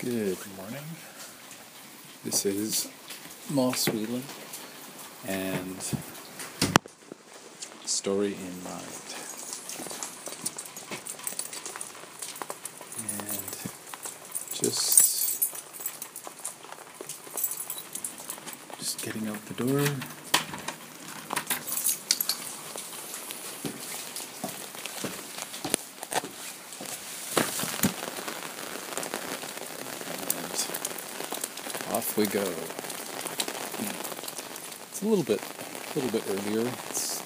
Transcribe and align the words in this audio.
Good 0.00 0.38
morning. 0.56 0.84
This 2.24 2.46
is 2.46 2.88
Moss 3.50 3.88
Whelan 3.88 4.22
and 5.26 5.82
Story 7.84 8.34
in 8.34 8.62
Mind. 8.62 8.84
And 13.10 13.56
just 14.54 15.50
just 18.78 19.02
getting 19.02 19.26
out 19.26 19.44
the 19.46 19.54
door. 19.54 19.84
we 32.18 32.26
go. 32.26 32.40
It's 34.90 35.02
a 35.02 35.06
little 35.06 35.22
bit, 35.22 35.40
a 35.40 36.00
little 36.00 36.10
bit 36.10 36.24
earlier. 36.28 36.66
It's 36.90 37.22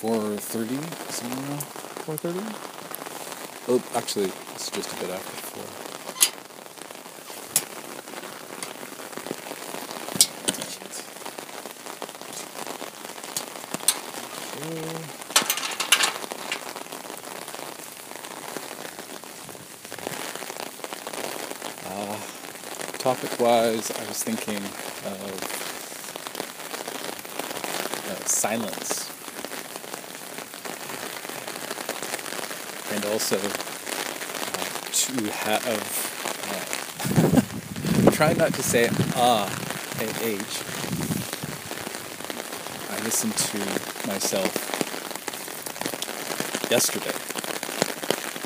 4.30, 0.00 1.12
somewhere 1.12 1.50
around 1.50 1.60
4.30? 1.60 2.40
Oh, 3.68 3.82
actually, 3.94 4.32
it's 4.54 4.70
just 4.70 4.90
a 4.90 4.96
bit 5.00 5.10
after 5.10 5.36
4. 5.60 5.81
Topic 23.22 23.38
wise, 23.38 23.90
I 23.92 24.04
was 24.08 24.22
thinking 24.22 24.56
of 24.56 25.42
uh, 28.10 28.24
silence. 28.26 29.08
And 32.92 33.04
also 33.06 33.36
uh, 33.36 33.40
to 34.92 35.30
have. 35.30 35.64
Uh, 36.50 38.10
try 38.10 38.32
not 38.32 38.52
to 38.54 38.62
say 38.62 38.88
ah 39.14 39.46
at 40.00 40.22
age. 40.22 40.62
I 42.90 42.98
listened 43.04 43.36
to 43.36 43.58
myself 44.08 44.50
yesterday 46.70 47.14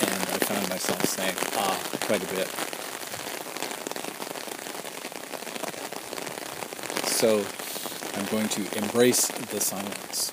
and 0.03 0.23
I 0.29 0.39
found 0.45 0.69
myself 0.69 1.03
saying 1.07 1.37
ah 1.57 1.81
quite 2.03 2.23
a 2.23 2.35
bit. 2.35 2.46
So 7.27 7.45
I'm 8.15 8.27
going 8.27 8.49
to 8.51 8.79
embrace 8.79 9.27
the 9.27 9.61
silence. 9.61 10.31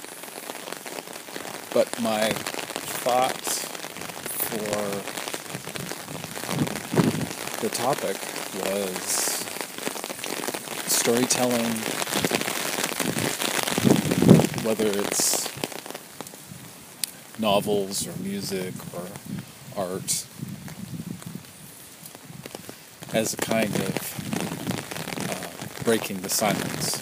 But 1.73 1.99
my 1.99 2.29
thought 3.01 3.33
for 4.45 4.91
the 7.61 7.69
topic 7.69 8.15
was 8.63 9.01
storytelling, 10.85 11.73
whether 14.63 14.85
it's 14.99 15.49
novels 17.39 18.07
or 18.07 18.15
music 18.21 18.75
or 18.93 19.07
art, 19.75 20.27
as 23.11 23.33
a 23.33 23.37
kind 23.37 23.73
of 23.77 24.22
breaking 25.83 26.21
the 26.21 26.29
silence. 26.29 26.97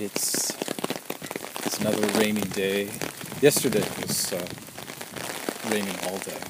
It's 0.00 0.50
it's 1.64 1.78
another 1.80 2.06
rainy 2.18 2.40
day. 2.40 2.90
Yesterday 3.40 3.84
was 4.02 4.32
uh, 4.32 4.44
raining 5.70 5.96
all 6.08 6.18
day. 6.18 6.40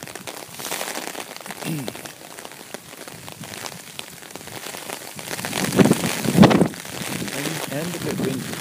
and, 7.37 7.73
and 7.73 7.95
a 7.95 7.99
bit 8.05 8.21
windy. 8.21 8.59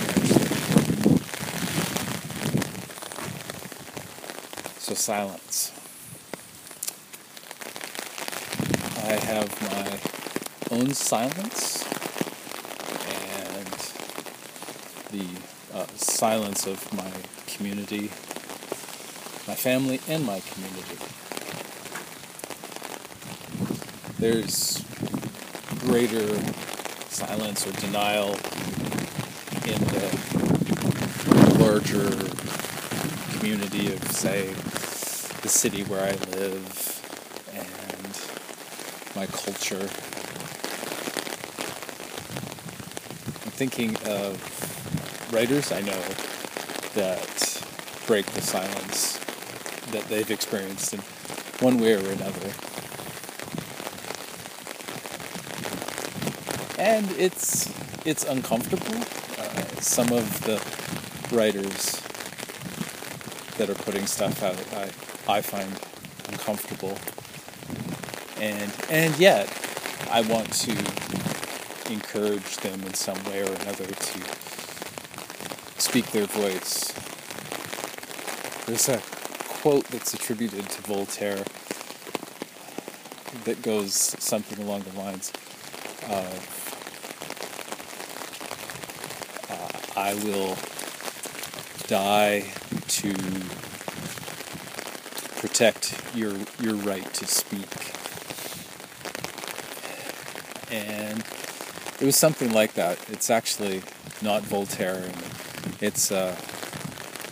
So 4.79 4.93
silence. 4.93 5.71
I 9.03 9.16
have 9.27 9.61
my 9.61 10.77
own 10.77 10.93
silence 10.93 11.83
and 13.03 13.67
the 15.11 15.27
uh, 15.77 15.85
silence 15.97 16.65
of 16.65 16.93
my 16.93 17.11
community, 17.45 18.09
my 19.45 19.55
family, 19.55 19.99
and 20.07 20.25
my 20.25 20.39
community. 20.39 20.97
There's 24.17 24.81
greater 25.79 26.25
silence 27.09 27.67
or 27.67 27.73
denial 27.81 28.29
in 29.67 29.81
the 29.91 30.07
larger 31.59 32.09
community 33.37 33.91
of, 33.91 34.01
say, 34.09 34.53
the 35.41 35.49
city 35.49 35.83
where 35.83 36.05
I 36.05 36.11
live 36.37 36.96
my 39.17 39.25
culture. 39.25 39.81
I'm 43.43 43.51
thinking 43.57 43.95
of 44.05 45.33
writers 45.33 45.71
I 45.71 45.81
know 45.81 46.03
that 46.93 47.63
break 48.05 48.27
the 48.27 48.41
silence 48.41 49.17
that 49.91 50.03
they've 50.07 50.29
experienced 50.29 50.93
in 50.93 50.99
one 51.65 51.79
way 51.79 51.93
or 51.95 52.11
another. 52.11 52.51
And 56.77 57.09
it's 57.17 57.73
it's 58.05 58.23
uncomfortable. 58.23 59.01
Uh, 59.39 59.81
some 59.81 60.11
of 60.11 60.43
the 60.43 60.61
writers 61.35 62.01
that 63.57 63.67
are 63.67 63.81
putting 63.83 64.05
stuff 64.05 64.43
out, 64.43 64.61
I 64.77 65.37
I 65.37 65.41
find 65.41 65.71
uncomfortable. 66.29 66.99
And 68.39 68.71
and 68.89 69.17
yet, 69.17 69.49
I 70.11 70.21
want 70.21 70.53
to 70.53 70.71
encourage 71.91 72.57
them 72.57 72.81
in 72.83 72.93
some 72.93 73.21
way 73.25 73.41
or 73.41 73.51
another 73.53 73.87
to 73.87 74.21
speak 75.77 76.11
their 76.11 76.25
voice. 76.25 76.93
There's 78.65 78.89
a 78.89 79.01
quote 79.61 79.85
that's 79.85 80.13
attributed 80.13 80.69
to 80.69 80.81
Voltaire 80.83 81.43
that 83.45 83.61
goes 83.61 83.93
something 83.93 84.63
along 84.63 84.81
the 84.81 84.97
lines 84.99 85.31
of 86.09 86.53
uh, 89.49 89.99
I 89.99 90.13
will 90.15 90.57
die 91.87 92.45
to 92.87 93.13
protect 95.39 96.15
your 96.15 96.33
your 96.59 96.75
right 96.75 97.13
to 97.15 97.25
speak. 97.25 97.96
And 100.71 101.23
it 101.99 102.05
was 102.05 102.15
something 102.15 102.51
like 102.51 102.73
that. 102.73 102.97
It's 103.09 103.29
actually 103.29 103.81
not 104.21 104.43
Voltaire, 104.43 105.11
it's 105.81 106.11
uh, 106.11 106.35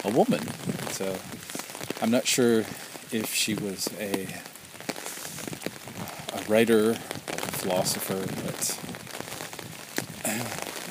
a 0.03 0.09
woman. 0.09 0.41
So 0.91 1.17
I'm 2.01 2.11
not 2.11 2.27
sure 2.27 2.59
if 3.11 3.33
she 3.33 3.55
was 3.55 3.89
a 3.99 4.27
a 6.33 6.43
writer 6.49 6.91
a 6.91 6.95
philosopher, 6.95 8.25
but 8.43 8.79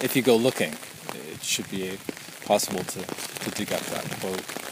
if 0.02 0.14
you 0.14 0.22
go 0.22 0.36
looking, 0.36 0.74
it 1.32 1.42
should 1.42 1.70
be 1.70 1.98
possible 2.44 2.84
to, 2.84 3.00
to 3.00 3.50
dig 3.52 3.72
up 3.72 3.80
that 3.80 4.04
quote. 4.20 4.63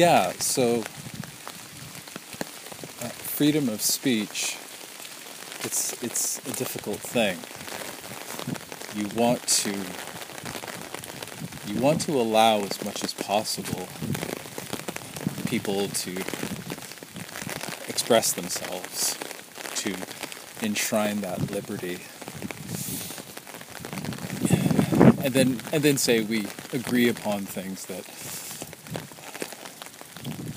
Yeah, 0.00 0.32
so 0.38 0.76
uh, 3.04 3.10
freedom 3.36 3.68
of 3.68 3.82
speech, 3.82 4.56
it's 5.62 6.02
it's 6.02 6.38
a 6.38 6.52
difficult 6.54 7.00
thing. 7.00 7.36
You 8.96 9.08
want 9.14 9.46
to 9.46 9.72
you 11.70 11.78
want 11.82 12.00
to 12.06 12.12
allow 12.18 12.60
as 12.60 12.82
much 12.82 13.04
as 13.04 13.12
possible 13.12 13.88
people 15.44 15.88
to 15.88 16.16
express 17.86 18.32
themselves, 18.32 19.18
to 19.82 19.94
enshrine 20.62 21.20
that 21.20 21.50
liberty. 21.50 21.98
And 25.22 25.34
then, 25.34 25.60
and 25.74 25.82
then 25.82 25.98
say 25.98 26.22
we 26.22 26.46
agree 26.72 27.10
upon 27.10 27.42
things 27.42 27.84
that, 27.84 28.06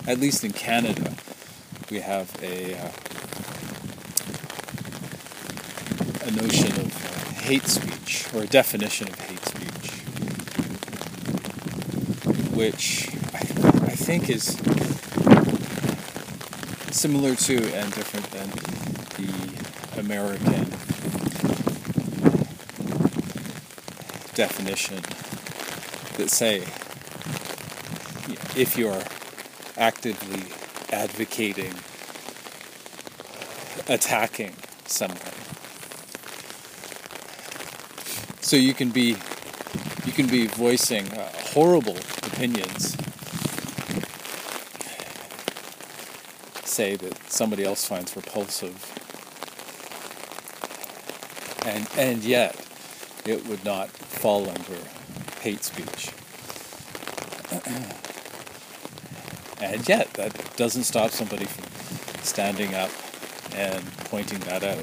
at 0.05 0.19
least 0.19 0.43
in 0.43 0.51
Canada, 0.51 1.15
we 1.89 1.99
have 1.99 2.29
a 2.41 2.75
uh, 2.77 2.91
a 6.25 6.31
notion 6.31 6.71
of 6.79 7.05
uh, 7.05 7.41
hate 7.41 7.67
speech 7.67 8.27
or 8.33 8.43
a 8.43 8.47
definition 8.47 9.07
of 9.07 9.19
hate 9.19 9.45
speech, 9.45 9.91
which 12.53 13.09
I, 13.33 13.39
I 13.85 13.95
think 13.95 14.29
is 14.29 14.57
similar 16.91 17.35
to 17.35 17.55
and 17.73 17.93
different 17.93 18.29
than 18.31 18.49
the 19.17 19.99
American 19.99 20.69
definition 24.35 25.01
that 26.17 26.29
say 26.29 26.57
if 28.55 28.77
you're 28.77 29.01
actively 29.77 30.51
advocating 30.91 31.73
attacking 33.87 34.53
someone. 34.85 35.17
So 38.41 38.55
you 38.55 38.73
can 38.73 38.89
be 38.91 39.17
you 40.05 40.11
can 40.11 40.27
be 40.27 40.47
voicing 40.47 41.07
uh, 41.13 41.29
horrible 41.53 41.97
opinions. 42.23 42.95
Say 46.65 46.95
that 46.97 47.31
somebody 47.31 47.63
else 47.63 47.85
finds 47.85 48.15
repulsive. 48.15 48.77
And 51.65 51.87
and 51.97 52.23
yet 52.23 52.55
it 53.25 53.47
would 53.47 53.63
not 53.63 53.89
fall 53.89 54.49
under 54.49 54.77
hate 55.41 55.63
speech 55.63 56.11
and 59.71 59.87
yet 59.87 60.11
that 60.13 60.55
doesn't 60.55 60.83
stop 60.83 61.11
somebody 61.11 61.45
from 61.45 61.65
standing 62.23 62.73
up 62.75 62.91
and 63.55 63.83
pointing 64.05 64.39
that 64.39 64.63
out 64.63 64.77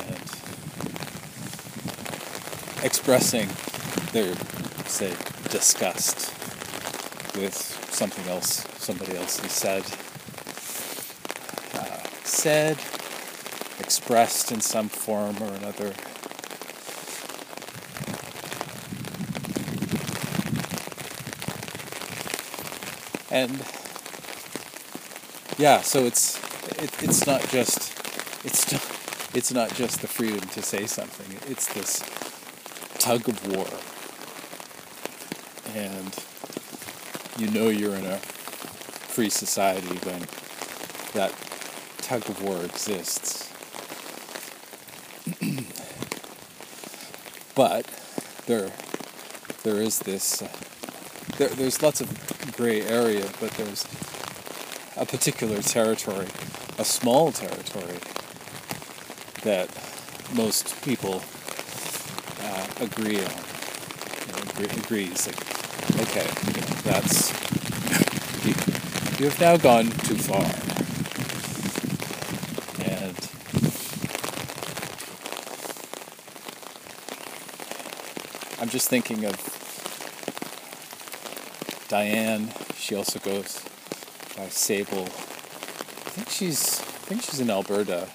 and 0.00 0.22
expressing 2.84 3.48
their 4.12 4.34
say 4.86 5.12
disgust 5.50 6.32
with 7.36 7.54
something 7.90 8.26
else 8.28 8.66
somebody 8.78 9.16
else 9.16 9.38
has 9.40 9.52
said 9.52 9.84
uh, 11.74 11.98
said, 12.24 12.78
expressed 13.80 14.52
in 14.52 14.60
some 14.60 14.88
form 14.88 15.36
or 15.42 15.52
another. 15.54 15.92
And 23.36 23.60
yeah, 25.58 25.82
so 25.82 26.06
it's 26.06 26.38
it, 26.82 26.90
it's 27.02 27.26
not 27.26 27.46
just 27.50 27.92
it's 28.46 28.72
not, 28.72 28.82
it's 29.34 29.52
not 29.52 29.74
just 29.74 30.00
the 30.00 30.08
freedom 30.08 30.40
to 30.40 30.62
say 30.62 30.86
something. 30.86 31.36
It's 31.52 31.66
this 31.74 32.02
tug 32.98 33.28
of 33.28 33.46
war, 33.54 33.68
and 35.76 36.16
you 37.36 37.50
know 37.50 37.68
you're 37.68 37.94
in 37.94 38.06
a 38.06 38.16
free 38.16 39.28
society 39.28 39.98
when 39.98 40.22
that 41.12 41.34
tug 41.98 42.26
of 42.30 42.42
war 42.42 42.64
exists. 42.64 43.52
but 47.54 47.84
there, 48.46 48.70
there 49.62 49.82
is 49.82 49.98
this. 49.98 50.40
Uh, 50.40 50.48
there, 51.38 51.48
there's 51.48 51.82
lots 51.82 52.00
of 52.00 52.08
gray 52.56 52.82
area, 52.82 53.28
but 53.40 53.50
there's 53.52 53.84
a 54.96 55.04
particular 55.04 55.60
territory, 55.60 56.28
a 56.78 56.84
small 56.84 57.32
territory 57.32 57.98
that 59.42 59.68
most 60.34 60.80
people 60.82 61.22
uh, 62.40 62.66
agree 62.80 63.18
on. 63.18 63.30
You 64.26 64.32
know, 64.32 64.42
agree, 64.50 64.66
agrees 64.82 65.26
like, 65.26 66.00
okay, 66.00 66.26
you 66.46 66.60
know, 66.60 66.66
that's 66.82 67.30
you, 68.46 68.54
you 69.18 69.30
have 69.30 69.40
now 69.40 69.56
gone 69.56 69.90
too 69.90 70.16
far. 70.16 70.44
And 72.86 73.16
I'm 78.60 78.68
just 78.70 78.88
thinking 78.88 79.24
of 79.26 79.65
Diane. 81.88 82.52
She 82.76 82.94
also 82.94 83.18
goes 83.18 83.62
by 84.36 84.48
Sable. 84.48 85.04
I 85.04 86.10
think 86.10 86.28
she's 86.30 86.80
I 86.80 87.08
think 87.08 87.22
she's 87.22 87.40
in 87.40 87.50
Alberta, 87.50 88.08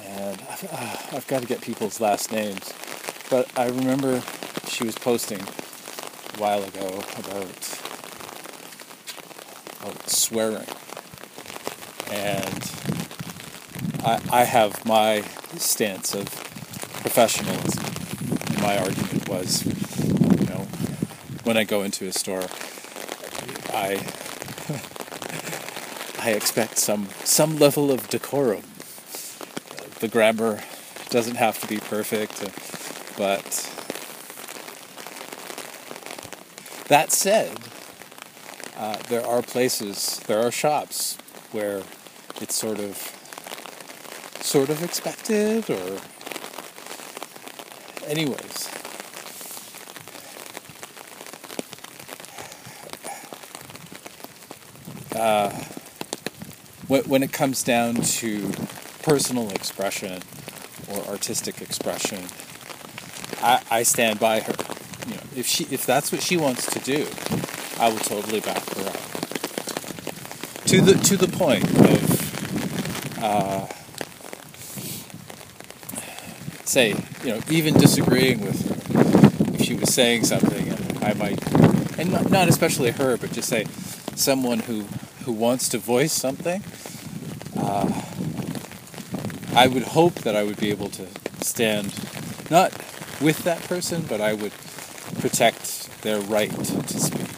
and 0.00 0.40
I've, 0.48 0.64
uh, 0.72 1.16
I've 1.16 1.26
got 1.26 1.42
to 1.42 1.46
get 1.48 1.60
people's 1.60 2.00
last 2.00 2.32
names. 2.32 2.72
But 3.30 3.48
I 3.58 3.66
remember 3.66 4.22
she 4.68 4.84
was 4.84 4.94
posting 4.94 5.40
a 5.40 6.40
while 6.40 6.62
ago 6.62 7.02
about, 7.18 7.78
about 9.80 10.08
swearing, 10.08 10.66
and 12.12 12.70
I, 14.04 14.20
I 14.30 14.44
have 14.44 14.84
my 14.86 15.22
stance 15.56 16.14
of 16.14 16.26
professionalism 17.02 17.88
my 18.68 18.76
argument 18.78 19.28
was, 19.28 19.62
when 21.48 21.56
I 21.56 21.64
go 21.64 21.80
into 21.80 22.06
a 22.06 22.12
store, 22.12 22.44
I 23.72 24.04
I 26.22 26.32
expect 26.32 26.76
some 26.76 27.08
some 27.24 27.58
level 27.58 27.90
of 27.90 28.06
decorum. 28.10 28.64
The 30.00 30.08
grammar 30.08 30.60
doesn't 31.08 31.36
have 31.36 31.58
to 31.60 31.66
be 31.66 31.78
perfect, 31.78 32.40
but 33.16 33.46
that 36.88 37.12
said, 37.12 37.56
uh, 38.76 38.98
there 39.08 39.26
are 39.26 39.40
places, 39.40 40.20
there 40.26 40.40
are 40.46 40.50
shops 40.50 41.16
where 41.52 41.80
it's 42.42 42.56
sort 42.56 42.78
of 42.78 42.94
sort 44.42 44.68
of 44.68 44.82
expected 44.84 45.70
or 45.70 45.98
anyways. 48.06 48.68
Uh, 55.18 55.50
when 56.88 57.22
it 57.22 57.32
comes 57.32 57.62
down 57.62 57.96
to 57.96 58.50
personal 59.02 59.50
expression 59.50 60.22
or 60.90 61.04
artistic 61.04 61.60
expression, 61.60 62.24
I, 63.42 63.62
I 63.70 63.82
stand 63.82 64.18
by 64.18 64.40
her. 64.40 64.54
You 65.06 65.14
know, 65.14 65.22
if 65.36 65.46
she 65.46 65.64
if 65.70 65.86
that's 65.86 66.10
what 66.10 66.22
she 66.22 66.36
wants 66.36 66.66
to 66.66 66.78
do, 66.80 67.06
I 67.78 67.90
will 67.90 67.98
totally 67.98 68.40
back 68.40 68.64
her 68.74 68.88
up. 68.88 68.96
To 70.66 70.80
the 70.80 70.94
to 71.04 71.16
the 71.16 71.28
point 71.28 71.64
of 71.64 73.22
uh, 73.22 73.66
say, 76.64 76.94
you 77.24 77.30
know, 77.30 77.40
even 77.50 77.74
disagreeing 77.74 78.40
with 78.40 78.66
her, 78.92 79.54
if 79.54 79.62
she 79.62 79.74
was 79.74 79.92
saying 79.92 80.24
something, 80.24 80.68
and 80.68 81.04
I 81.04 81.14
might, 81.14 81.98
and 81.98 82.12
not, 82.12 82.30
not 82.30 82.48
especially 82.48 82.90
her, 82.92 83.16
but 83.16 83.32
just 83.32 83.48
say 83.48 83.64
someone 84.14 84.60
who 84.60 84.82
who 85.24 85.32
wants 85.32 85.68
to 85.70 85.78
voice 85.78 86.12
something. 86.12 86.62
Uh, 87.68 88.02
I 89.54 89.66
would 89.66 89.82
hope 89.82 90.14
that 90.22 90.34
I 90.34 90.42
would 90.42 90.58
be 90.58 90.70
able 90.70 90.88
to 90.90 91.06
stand 91.40 91.92
not 92.50 92.72
with 93.20 93.44
that 93.44 93.60
person, 93.64 94.02
but 94.08 94.20
I 94.20 94.32
would 94.32 94.52
protect 95.20 95.90
their 96.02 96.20
right 96.20 96.50
to 96.50 96.98
speak, 97.00 97.28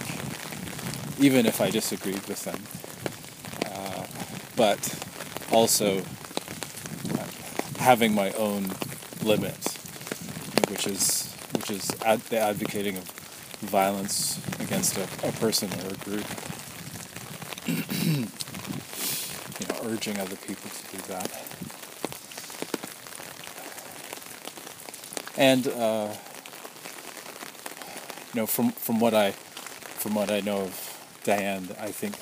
even 1.18 1.46
if 1.46 1.60
I 1.60 1.70
disagreed 1.70 2.24
with 2.28 2.44
them. 2.44 2.62
Uh, 3.66 4.06
but 4.56 4.78
also 5.50 5.98
uh, 5.98 7.26
having 7.78 8.14
my 8.14 8.30
own 8.32 8.70
limit, 9.22 9.56
which 10.68 10.86
is 10.86 11.32
which 11.56 11.70
is 11.70 11.90
ad- 12.04 12.20
the 12.30 12.38
advocating 12.38 12.96
of 12.96 13.04
violence 13.60 14.38
against 14.60 14.96
a, 14.96 15.04
a 15.26 15.32
person 15.32 15.70
or 15.84 15.92
a 15.92 15.96
group. 16.04 16.26
you 19.60 19.66
know, 19.68 19.76
urging 19.90 20.18
other 20.18 20.36
people 20.36 20.70
to 20.70 20.96
do 20.96 21.02
that. 21.08 21.30
And 25.36 25.66
uh, 25.68 26.12
you 28.32 28.40
know, 28.40 28.46
from 28.46 28.72
from 28.72 29.00
what 29.00 29.14
I 29.14 29.32
from 29.32 30.14
what 30.14 30.30
I 30.30 30.40
know 30.40 30.62
of 30.62 31.20
Diane, 31.24 31.68
I 31.80 31.90
think 31.90 32.14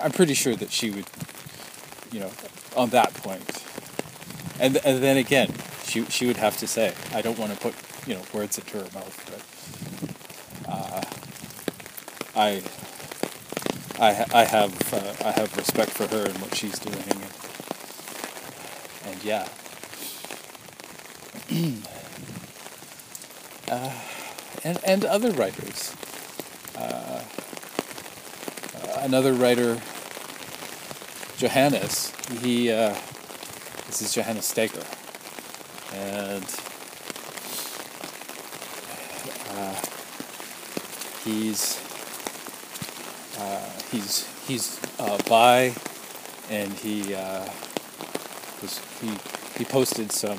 I'm 0.00 0.12
pretty 0.12 0.34
sure 0.34 0.56
that 0.56 0.70
she 0.70 0.90
would, 0.90 1.06
you 2.12 2.20
know, 2.20 2.30
on 2.76 2.90
that 2.90 3.14
point. 3.14 3.62
And 4.58 4.76
and 4.84 5.02
then 5.02 5.16
again, 5.16 5.52
she 5.84 6.04
she 6.06 6.26
would 6.26 6.38
have 6.38 6.56
to 6.58 6.66
say, 6.66 6.94
I 7.12 7.22
don't 7.22 7.38
want 7.38 7.52
to 7.52 7.58
put 7.58 7.74
you 8.06 8.14
know 8.14 8.22
words 8.32 8.58
into 8.58 8.78
her 8.78 8.88
mouth, 8.94 9.16
but 10.64 10.72
uh, 10.72 11.02
I 12.34 12.62
I 14.00 14.24
I 14.32 14.44
have 14.44 14.92
uh, 14.92 15.14
I 15.24 15.30
have 15.32 15.56
respect 15.56 15.90
for 15.92 16.06
her 16.08 16.26
and 16.26 16.36
what 16.38 16.54
she's 16.54 16.78
doing, 16.78 16.98
and, 16.98 17.22
and 19.06 19.24
yeah. 19.24 19.48
uh, 23.70 23.92
and 24.64 24.78
and 24.84 25.04
other 25.04 25.30
writers. 25.30 25.94
Uh, 26.76 27.22
another 28.98 29.32
writer, 29.32 29.80
Johannes. 31.36 32.12
He 32.40 32.72
uh, 32.72 32.96
this 33.86 34.02
is 34.02 34.12
Johannes 34.12 34.46
Steger, 34.46 34.82
and 35.92 36.44
uh, 39.50 39.76
he's 41.22 41.83
uh, 43.38 43.70
he's 43.90 44.26
he's 44.46 44.80
uh, 44.98 45.18
by, 45.28 45.74
and 46.50 46.72
he 46.72 47.14
uh, 47.14 47.48
was 48.62 48.80
he 49.00 49.10
he 49.58 49.64
posted 49.64 50.12
some 50.12 50.38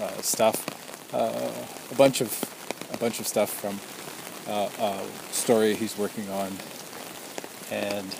uh, 0.00 0.20
stuff, 0.22 1.14
uh, 1.14 1.50
a 1.90 1.94
bunch 1.96 2.20
of 2.20 2.30
a 2.92 2.96
bunch 2.98 3.20
of 3.20 3.26
stuff 3.26 3.50
from 3.50 3.78
a 4.48 5.04
story 5.32 5.74
he's 5.74 5.98
working 5.98 6.28
on, 6.30 6.52
and 7.70 8.14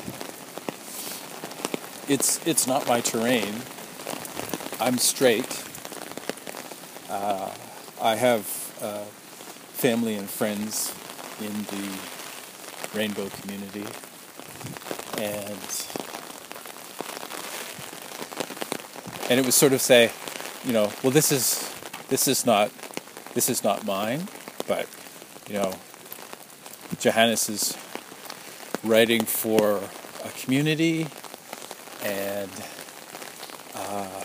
it's 2.08 2.44
it's 2.46 2.66
not 2.66 2.86
my 2.88 3.00
terrain. 3.00 3.54
I'm 4.80 4.98
straight. 4.98 5.64
Uh, 7.08 7.50
I 8.00 8.16
have 8.16 8.40
uh, 8.82 9.04
family 9.72 10.14
and 10.14 10.28
friends 10.28 10.94
in 11.40 11.52
the 11.64 12.96
rainbow 12.96 13.28
community, 13.40 13.84
and 15.18 15.86
and 19.28 19.40
it 19.40 19.46
was 19.46 19.54
sort 19.54 19.72
of 19.72 19.80
say, 19.80 20.12
you 20.64 20.72
know, 20.72 20.92
well, 21.02 21.10
this 21.10 21.32
is 21.32 21.68
this 22.08 22.28
is 22.28 22.46
not 22.46 22.70
this 23.34 23.48
is 23.48 23.64
not 23.64 23.84
mine, 23.84 24.28
but 24.66 24.88
you 25.48 25.54
know, 25.54 25.74
Johannes 26.98 27.48
is 27.48 27.76
writing 28.84 29.24
for 29.24 29.80
a 30.24 30.28
community 30.40 31.06
and 32.04 32.50
uh, 33.74 34.24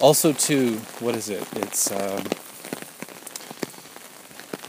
also 0.00 0.32
to 0.32 0.76
what 1.00 1.14
is 1.14 1.28
it? 1.28 1.46
It's 1.56 1.90
um, 1.92 2.24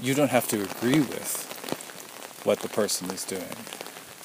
you 0.01 0.13
don't 0.13 0.31
have 0.31 0.47
to 0.49 0.61
agree 0.61 0.99
with 0.99 1.54
what 2.45 2.59
the 2.59 2.69
person 2.69 3.09
is 3.11 3.23
doing. 3.23 3.43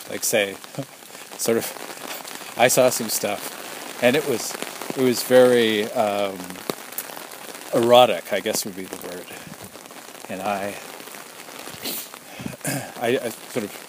Like 0.08 0.24
say 0.24 0.54
sort 1.38 1.56
of 1.56 2.54
i 2.58 2.68
saw 2.68 2.90
some 2.90 3.08
stuff 3.08 4.02
and 4.02 4.14
it 4.16 4.28
was 4.28 4.54
it 4.96 5.02
was 5.02 5.22
very 5.22 5.84
um, 5.92 6.36
erotic 7.74 8.32
i 8.32 8.40
guess 8.40 8.64
would 8.64 8.76
be 8.76 8.84
the 8.84 9.08
word. 9.08 9.26
And 10.28 10.42
i 10.42 10.74
I, 13.00 13.18
I 13.22 13.28
sort 13.30 13.64
of 13.64 13.86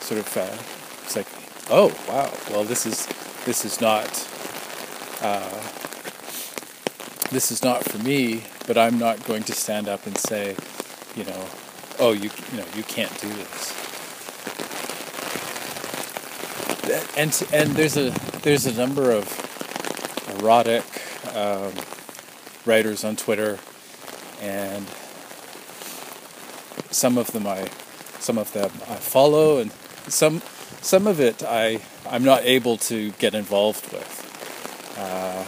sort 0.00 0.20
of 0.20 0.36
uh, 0.36 1.04
it's 1.04 1.16
like, 1.16 1.26
oh 1.70 1.88
wow, 2.08 2.32
well 2.50 2.64
this 2.64 2.84
is 2.84 3.06
this 3.46 3.64
is 3.64 3.80
not 3.80 4.06
uh, 5.22 5.62
this 7.30 7.50
is 7.50 7.62
not 7.62 7.84
for 7.84 7.98
me, 7.98 8.42
but 8.66 8.76
I'm 8.76 8.98
not 8.98 9.24
going 9.24 9.44
to 9.44 9.52
stand 9.52 9.88
up 9.88 10.06
and 10.06 10.18
say, 10.18 10.56
you 11.16 11.24
know, 11.24 11.46
oh 12.00 12.12
you 12.12 12.30
you 12.50 12.58
know 12.58 12.66
you 12.74 12.82
can't 12.82 13.20
do 13.20 13.28
this. 13.28 13.76
And 17.16 17.30
and 17.52 17.76
there's 17.76 17.96
a 17.96 18.10
there's 18.42 18.66
a 18.66 18.72
number 18.72 19.12
of 19.12 19.28
erotic 20.38 20.84
um, 21.34 21.72
writers 22.66 23.04
on 23.04 23.16
Twitter, 23.16 23.58
and 24.40 24.86
some 26.90 27.18
of 27.18 27.30
them 27.32 27.46
I 27.46 27.68
some 28.18 28.38
of 28.38 28.52
them 28.52 28.70
I 28.88 28.96
follow, 28.96 29.58
and 29.58 29.70
some 30.08 30.42
some 30.80 31.06
of 31.06 31.20
it 31.20 31.42
I 31.42 31.80
I'm 32.08 32.24
not 32.24 32.42
able 32.44 32.76
to 32.78 33.12
get 33.12 33.34
involved 33.34 33.92
with. 33.92 34.96
Uh, 34.98 35.44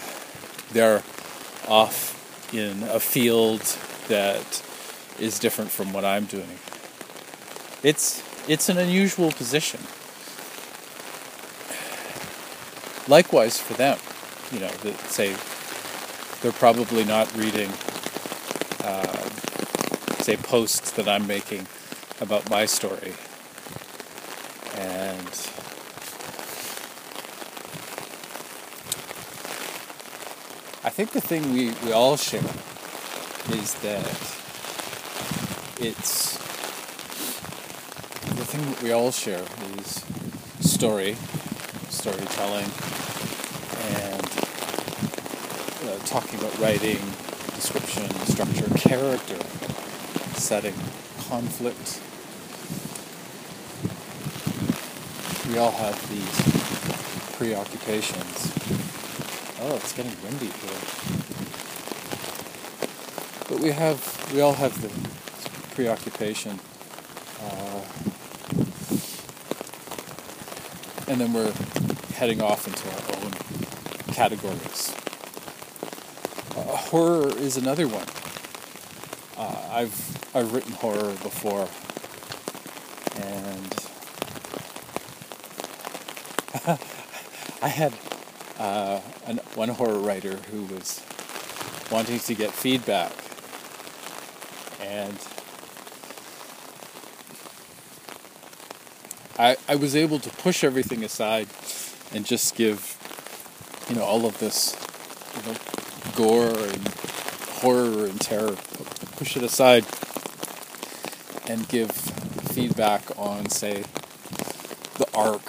they're 0.72 1.02
off 1.66 2.54
in 2.54 2.82
a 2.84 3.00
field 3.00 3.62
that 4.08 4.62
is 5.18 5.38
different 5.38 5.70
from 5.70 5.92
what 5.92 6.04
I'm 6.04 6.24
doing. 6.24 6.58
It's 7.82 8.22
it's 8.48 8.68
an 8.68 8.78
unusual 8.78 9.30
position. 9.32 9.80
Likewise 13.08 13.58
for 13.58 13.74
them, 13.74 13.98
you 14.52 14.60
know, 14.60 14.70
that 14.70 14.98
say 15.10 15.34
they're 16.42 16.52
probably 16.52 17.04
not 17.04 17.32
reading, 17.36 17.70
uh, 18.82 19.28
say, 20.22 20.36
posts 20.36 20.90
that 20.92 21.08
I'm 21.08 21.26
making 21.26 21.66
about 22.20 22.50
my 22.50 22.66
story. 22.66 23.14
And 24.76 25.28
I 30.84 30.90
think 30.90 31.12
the 31.12 31.20
thing 31.20 31.52
we, 31.52 31.72
we 31.84 31.92
all 31.92 32.16
share 32.16 32.42
is 33.50 33.74
that 33.82 34.41
it's 35.82 36.36
the 38.36 38.44
thing 38.44 38.64
that 38.70 38.82
we 38.82 38.92
all 38.92 39.10
share 39.10 39.44
is 39.78 40.04
story, 40.60 41.16
storytelling, 41.88 42.70
and 43.96 44.22
talking 46.06 46.38
about 46.38 46.56
writing, 46.58 46.98
description, 47.54 48.08
structure, 48.26 48.68
character, 48.76 49.38
setting, 50.34 50.74
conflict, 51.28 52.00
we 55.48 55.58
all 55.58 55.70
have 55.70 55.96
these 56.10 57.36
preoccupations. 57.36 58.52
Oh, 59.62 59.76
it's 59.76 59.92
getting 59.92 60.12
windy 60.22 60.46
here. 60.46 60.80
But 63.48 63.60
we 63.60 63.70
have, 63.70 64.32
we 64.34 64.40
all 64.40 64.54
have 64.54 64.80
the 64.82 65.21
preoccupation. 65.74 66.58
Uh, 67.40 67.82
and 71.08 71.20
then 71.20 71.32
we're 71.32 71.52
heading 72.14 72.40
off 72.40 72.66
into 72.66 72.88
our 72.88 73.24
own 73.24 73.32
categories. 74.14 74.94
Uh, 76.56 76.76
horror 76.76 77.28
is 77.38 77.56
another 77.56 77.88
one. 77.88 78.06
Uh, 79.36 79.68
I've 79.70 80.34
I've 80.34 80.52
written 80.52 80.72
horror 80.72 81.12
before, 81.22 81.68
and 83.20 83.74
I 87.62 87.68
had 87.68 87.92
uh, 88.58 89.00
an, 89.26 89.38
one 89.54 89.70
horror 89.70 89.98
writer 89.98 90.36
who 90.50 90.62
was 90.64 91.02
wanting 91.90 92.20
to 92.20 92.34
get 92.34 92.52
feedback, 92.52 93.12
and 94.80 95.18
I 99.42 99.56
I 99.68 99.76
was 99.76 99.96
able 99.96 100.18
to 100.20 100.30
push 100.30 100.62
everything 100.62 101.02
aside 101.04 101.48
and 102.14 102.24
just 102.24 102.54
give 102.54 102.78
you 103.88 103.96
know 103.96 104.04
all 104.04 104.24
of 104.26 104.38
this 104.38 104.76
you 105.36 105.42
know 105.46 105.58
gore 106.14 106.56
and 106.74 106.88
horror 107.60 108.06
and 108.06 108.20
terror 108.20 108.56
push 109.16 109.36
it 109.36 109.42
aside 109.42 109.84
and 111.48 111.68
give 111.68 111.90
feedback 111.90 113.02
on 113.18 113.48
say 113.48 113.84
the 114.98 115.08
arc 115.14 115.42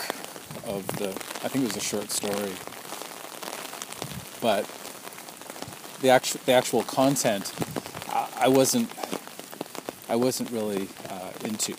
of 0.65 0.87
the, 0.97 1.09
I 1.09 1.47
think 1.49 1.65
it 1.65 1.67
was 1.67 1.77
a 1.77 1.81
short 1.81 2.09
story, 2.09 2.53
but 4.41 4.65
the 6.01 6.09
actual 6.09 6.41
the 6.45 6.53
actual 6.53 6.83
content, 6.83 7.53
I, 8.09 8.45
I 8.45 8.47
wasn't, 8.47 8.89
I 10.09 10.15
wasn't 10.15 10.49
really 10.51 10.87
uh, 11.09 11.31
into. 11.43 11.73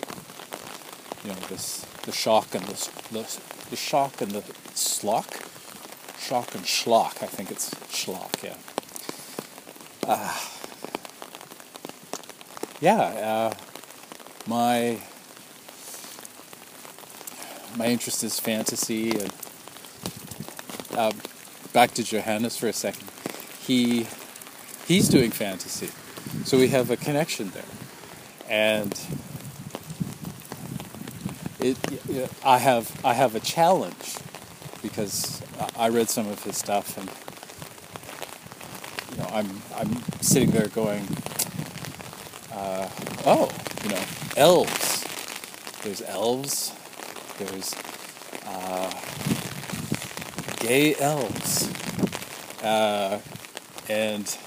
You 1.25 1.31
know, 1.31 1.39
this 1.49 1.87
the 2.07 2.13
shock 2.13 2.55
and 2.55 2.65
the, 2.65 2.91
the 3.13 3.41
the 3.71 3.77
shock 3.77 4.21
and 4.21 4.31
the 4.33 4.43
slock, 4.75 5.27
shock 6.19 6.55
and 6.55 6.65
schlock. 6.65 7.23
I 7.23 7.27
think 7.27 7.51
it's 7.51 7.71
schlock. 7.91 8.43
Yeah. 8.43 8.57
Uh, 10.07 10.39
yeah. 12.81 13.01
Uh, 13.01 13.55
my 14.47 15.01
my 17.77 17.87
interest 17.87 18.23
is 18.23 18.39
fantasy. 18.39 19.11
And 19.11 19.33
uh, 20.97 21.13
back 21.73 21.93
to 21.93 22.05
Johannes 22.05 22.57
for 22.57 22.69
a 22.69 22.73
second. 22.73 23.09
He 23.61 24.07
he's 24.87 25.09
doing 25.09 25.31
fantasy, 25.31 25.91
so 26.45 26.59
we 26.59 26.69
have 26.69 26.91
a 26.91 26.97
connection 26.97 27.51
there, 27.51 27.65
and 28.49 28.93
it. 31.65 32.31
I 32.45 32.59
have 32.59 33.01
I 33.05 33.15
have 33.15 33.35
a 33.35 33.41
challenge 33.41 34.17
because 34.83 35.43
I 35.77 35.89
read 35.89 36.11
some 36.11 36.29
of 36.29 36.43
his 36.45 36.57
stuff 36.57 36.97
and 36.99 37.09
you 39.11 39.23
know 39.23 39.31
I'm 39.33 39.63
I'm 39.75 40.03
sitting 40.21 40.51
there 40.51 40.69
going, 40.69 41.07
uh, 42.53 42.89
oh, 43.25 43.51
you 43.83 43.91
know, 43.91 44.03
elves. 44.37 45.05
There's 45.83 46.03
elves. 46.03 46.73
There's 47.39 47.75
uh, 48.47 48.93
gay 50.61 50.95
elves, 50.97 51.69
uh, 52.63 53.19
and 53.89 54.39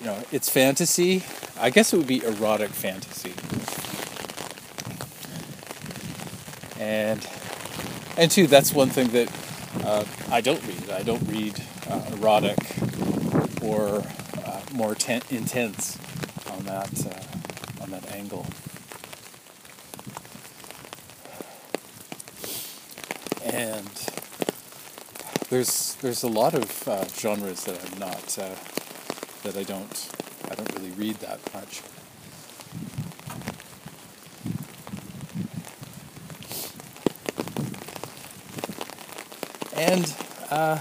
you 0.00 0.06
know 0.06 0.22
it's 0.30 0.48
fantasy. 0.50 1.24
I 1.58 1.70
guess 1.70 1.92
it 1.92 1.96
would 1.96 2.06
be 2.06 2.22
erotic 2.24 2.70
fantasy, 2.70 3.27
and 6.88 7.28
and 8.16 8.30
two, 8.30 8.46
that's 8.46 8.72
one 8.72 8.88
thing 8.88 9.08
that 9.08 9.30
uh, 9.84 10.04
I 10.30 10.40
don't 10.40 10.66
read. 10.66 10.90
I 10.90 11.02
don't 11.02 11.22
read 11.28 11.62
uh, 11.88 12.00
erotic 12.14 12.58
or 13.62 14.02
uh, 14.44 14.60
more 14.72 14.94
ten- 14.94 15.22
intense 15.28 15.98
on 16.50 16.64
that 16.64 17.06
uh, 17.06 17.82
on 17.82 17.90
that 17.90 18.10
angle. 18.12 18.46
And 23.44 23.90
there's 25.50 25.94
there's 25.96 26.22
a 26.22 26.28
lot 26.28 26.54
of 26.54 26.88
uh, 26.88 27.06
genres 27.08 27.64
that 27.64 27.78
I'm 27.84 27.98
not 27.98 28.38
uh, 28.38 28.54
that 29.42 29.58
I 29.58 29.62
don't 29.62 30.10
I 30.50 30.54
don't 30.54 30.74
really 30.74 30.92
read 30.92 31.16
that 31.16 31.38
much. 31.52 31.82
And 39.78 40.14
uh, 40.50 40.78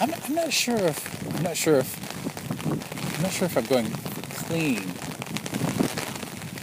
I'm, 0.00 0.14
I'm 0.24 0.34
not 0.34 0.52
sure 0.52 0.76
if 0.76 1.36
I'm 1.36 1.42
not 1.42 1.56
sure 1.56 1.78
if 1.78 3.16
I'm 3.16 3.22
not 3.22 3.32
sure 3.32 3.46
if 3.46 3.56
I'm 3.56 3.64
going 3.66 3.90
clean. 4.34 4.86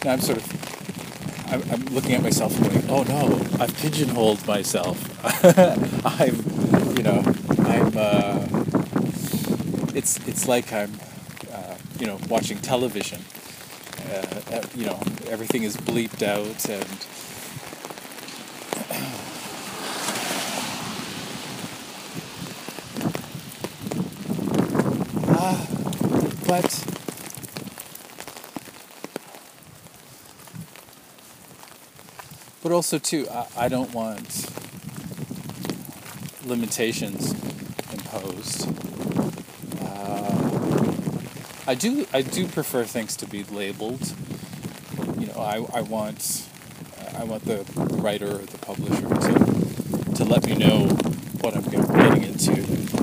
Now 0.05 0.13
I'm 0.13 0.22
sort 0.22 0.38
of 0.38 0.63
I'm, 1.53 1.62
I'm 1.72 1.86
looking 1.93 2.13
at 2.13 2.24
myself 2.24 2.58
and 2.58 2.72
going, 2.72 2.89
oh 2.89 3.03
no, 3.03 3.36
I've 3.62 3.75
pigeonholed 3.77 4.48
myself. 4.48 4.98
I'm, 6.05 6.36
you 6.98 7.03
know, 7.03 7.24
I'm. 7.60 7.93
Uh, 7.96 8.63
it's 9.93 10.17
it's 10.27 10.48
like 10.48 10.74
I'm, 10.74 10.91
uh, 11.51 11.75
you 12.00 12.08
know, 12.08 12.20
watching 12.27 12.58
television. 12.58 13.22
Uh, 14.12 14.62
you 14.75 14.86
know, 14.86 15.00
everything 15.27 15.63
is 15.63 15.77
bleeped 15.77 16.24
out 16.24 16.70
and 16.70 17.05
but 26.53 26.86
but 32.62 32.72
also 32.72 33.00
too 33.00 33.27
I, 33.31 33.48
I 33.57 33.67
don't 33.69 33.91
want 33.91 34.29
limitations 36.46 37.31
imposed. 37.92 38.68
Uh, 39.81 40.94
I 41.66 41.74
do 41.74 42.05
I 42.13 42.22
do 42.22 42.48
prefer 42.48 42.83
things 42.83 43.18
to 43.18 43.25
be 43.25 43.44
labeled. 43.46 44.13
You 45.18 45.25
know 45.27 45.39
I, 45.39 45.55
I 45.74 45.81
want 45.81 46.48
I 47.18 47.24
want 47.24 47.46
the 47.46 47.66
writer 47.96 48.27
or 48.27 48.46
the 48.46 48.59
publisher 48.59 49.07
to 49.09 50.16
to 50.18 50.24
let 50.24 50.46
me 50.46 50.53
know 50.53 50.85
what 51.42 51.55
I'm 51.55 51.63
getting 51.63 52.24
into 52.25 53.02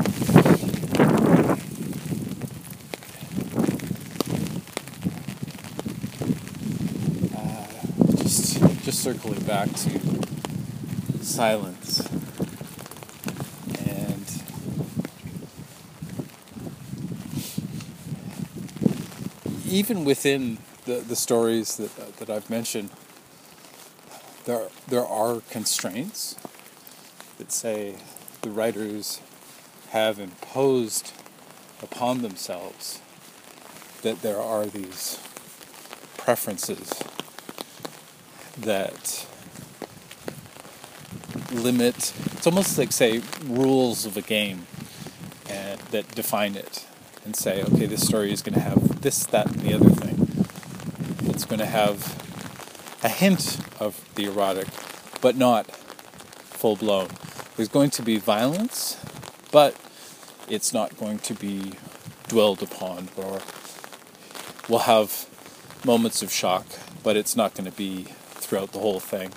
circling 9.12 9.42
back 9.42 9.68
to 9.72 9.98
silence. 11.20 11.98
And 13.80 14.24
even 19.66 20.04
within 20.04 20.58
the, 20.84 21.00
the 21.00 21.16
stories 21.16 21.76
that, 21.78 21.98
uh, 21.98 22.04
that 22.20 22.30
I've 22.30 22.48
mentioned, 22.48 22.90
there, 24.44 24.68
there 24.86 25.04
are 25.06 25.40
constraints 25.50 26.36
that 27.38 27.50
say 27.50 27.96
the 28.42 28.50
writers 28.50 29.20
have 29.88 30.20
imposed 30.20 31.12
upon 31.82 32.22
themselves 32.22 33.00
that 34.02 34.22
there 34.22 34.38
are 34.38 34.66
these 34.66 35.18
preferences 36.16 36.92
that 38.62 39.26
limit 41.52 42.12
it's 42.32 42.46
almost 42.46 42.78
like 42.78 42.92
say 42.92 43.20
rules 43.44 44.06
of 44.06 44.16
a 44.16 44.22
game 44.22 44.66
and 45.48 45.80
that 45.92 46.08
define 46.14 46.54
it 46.54 46.86
and 47.24 47.34
say 47.34 47.62
okay 47.62 47.86
this 47.86 48.06
story 48.06 48.32
is 48.32 48.42
going 48.42 48.54
to 48.54 48.60
have 48.60 49.02
this 49.02 49.24
that 49.26 49.46
and 49.46 49.60
the 49.60 49.74
other 49.74 49.90
thing. 49.90 50.46
It's 51.30 51.44
going 51.44 51.58
to 51.58 51.66
have 51.66 51.98
a 53.02 53.08
hint 53.08 53.58
of 53.80 54.04
the 54.14 54.24
erotic 54.26 54.68
but 55.20 55.36
not 55.36 55.66
full 55.70 56.76
blown 56.76 57.08
there's 57.56 57.68
going 57.68 57.90
to 57.90 58.02
be 58.02 58.18
violence 58.18 58.96
but 59.50 59.74
it's 60.48 60.72
not 60.72 60.96
going 60.98 61.18
to 61.18 61.34
be 61.34 61.72
dwelled 62.28 62.62
upon 62.62 63.08
or 63.16 63.40
we'll 64.68 64.80
have 64.80 65.26
moments 65.84 66.22
of 66.22 66.30
shock 66.30 66.66
but 67.02 67.16
it's 67.16 67.34
not 67.34 67.54
going 67.54 67.70
to 67.70 67.76
be 67.76 68.06
throughout 68.50 68.72
the 68.72 68.80
whole 68.80 68.98
thing, 68.98 69.30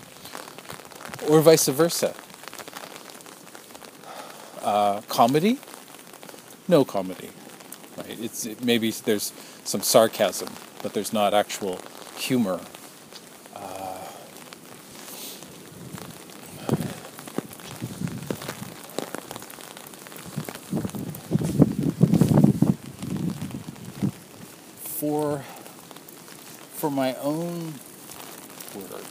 or 1.30 1.40
vice 1.40 1.68
versa. 1.68 2.16
Uh, 4.64 5.02
comedy, 5.02 5.60
no 6.68 6.84
comedy, 6.84 7.30
right? 7.96 8.20
It's 8.20 8.48
it, 8.48 8.64
maybe 8.64 8.90
there's 8.90 9.32
some 9.64 9.84
sarcasm, 9.84 10.50
but 10.82 10.94
there's 10.94 11.14
not 11.14 11.36
actual 11.36 11.78
humor. 12.18 12.60
Uh, 13.56 14.00
for 24.82 25.44
for 26.74 26.90
my 26.90 27.14
own 27.18 27.76
work. 28.76 29.04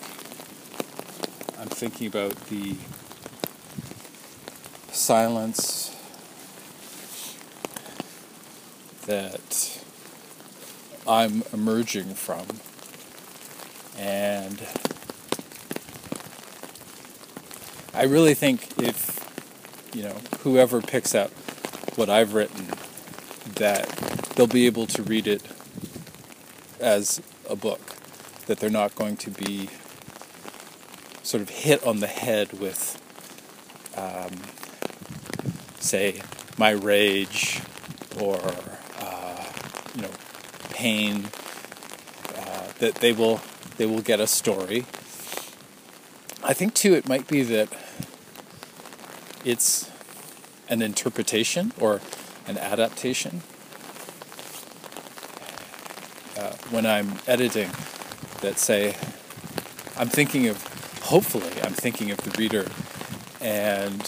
I'm 1.58 1.68
thinking 1.92 2.06
about 2.06 2.34
the 2.46 2.74
silence 4.92 5.94
that 9.06 9.84
I'm 11.06 11.42
emerging 11.52 12.14
from. 12.14 12.46
And 13.98 14.62
I 17.92 18.04
really 18.04 18.34
think 18.34 18.78
if, 18.78 19.20
you 19.94 20.04
know, 20.04 20.16
whoever 20.40 20.80
picks 20.80 21.14
up 21.14 21.30
what 21.96 22.08
I've 22.08 22.32
written, 22.32 22.68
that 23.56 23.86
they'll 24.34 24.46
be 24.46 24.66
able 24.66 24.86
to 24.86 25.02
read 25.02 25.26
it 25.26 25.42
as 26.80 27.20
a 27.50 27.56
book 27.56 27.80
that 28.46 28.58
they're 28.60 28.70
not 28.70 28.94
going 28.94 29.16
to 29.18 29.30
be 29.30 29.68
sort 31.22 31.42
of 31.42 31.50
hit 31.50 31.84
on 31.86 32.00
the 32.00 32.06
head 32.06 32.52
with, 32.58 33.00
um, 33.96 34.30
say, 35.78 36.20
my 36.58 36.70
rage 36.70 37.60
or 38.20 38.38
uh, 39.00 39.44
you 39.94 40.02
know 40.02 40.10
pain. 40.70 41.28
Uh, 42.36 42.68
that 42.78 42.96
they 42.96 43.12
will 43.12 43.40
they 43.76 43.86
will 43.86 44.02
get 44.02 44.20
a 44.20 44.26
story. 44.26 44.86
I 46.44 46.52
think 46.54 46.74
too 46.74 46.94
it 46.94 47.08
might 47.08 47.28
be 47.28 47.42
that 47.42 47.68
it's 49.44 49.90
an 50.68 50.82
interpretation 50.82 51.72
or 51.78 52.00
an 52.46 52.58
adaptation. 52.58 53.42
Uh, 56.36 56.54
when 56.70 56.86
I'm 56.86 57.18
editing, 57.26 57.70
that 58.40 58.58
say, 58.58 58.96
I'm 59.96 60.08
thinking 60.08 60.48
of 60.48 60.71
hopefully, 61.02 61.52
I'm 61.62 61.72
thinking 61.72 62.10
of 62.10 62.18
the 62.18 62.30
reader 62.38 62.66
and, 63.40 64.00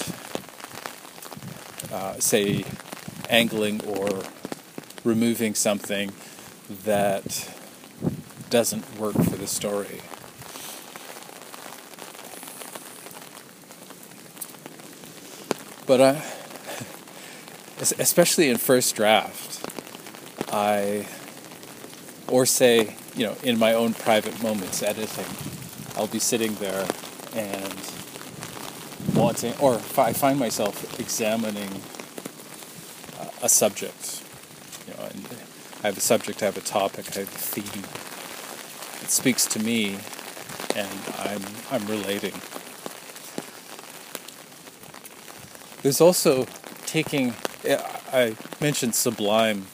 uh, 1.92 2.18
say, 2.20 2.64
angling 3.28 3.84
or 3.84 4.22
removing 5.04 5.54
something 5.54 6.12
that 6.84 7.50
doesn't 8.50 8.98
work 8.98 9.14
for 9.14 9.36
the 9.36 9.46
story. 9.46 10.00
But 15.86 16.00
I, 16.00 16.22
especially 17.80 18.48
in 18.48 18.56
first 18.56 18.96
draft, 18.96 19.60
I, 20.52 21.06
or 22.28 22.46
say, 22.46 22.96
you 23.14 23.26
know, 23.26 23.36
in 23.42 23.58
my 23.58 23.74
own 23.74 23.92
private 23.92 24.42
moments 24.42 24.82
editing, 24.82 25.26
I'll 25.96 26.06
be 26.06 26.18
sitting 26.18 26.54
there 26.54 26.86
and 27.34 27.74
wanting, 29.14 29.54
or 29.60 29.74
I 29.96 30.12
find 30.12 30.38
myself 30.38 30.98
examining 30.98 31.70
a 33.42 33.48
subject. 33.48 34.22
You 34.88 34.94
know, 34.94 35.08
I 35.82 35.86
have 35.88 35.98
a 35.98 36.00
subject, 36.00 36.42
I 36.42 36.46
have 36.46 36.56
a 36.56 36.62
topic, 36.62 37.06
I 37.16 37.20
have 37.20 37.28
a 37.28 37.38
theme. 37.38 37.84
It 39.02 39.10
speaks 39.10 39.46
to 39.46 39.58
me, 39.58 39.98
and 40.74 40.88
I'm 41.18 41.42
I'm 41.70 41.86
relating. 41.86 42.34
There's 45.82 46.00
also 46.00 46.46
taking. 46.86 47.34
I 48.12 48.36
mentioned 48.60 48.94
Sublime 48.94 49.66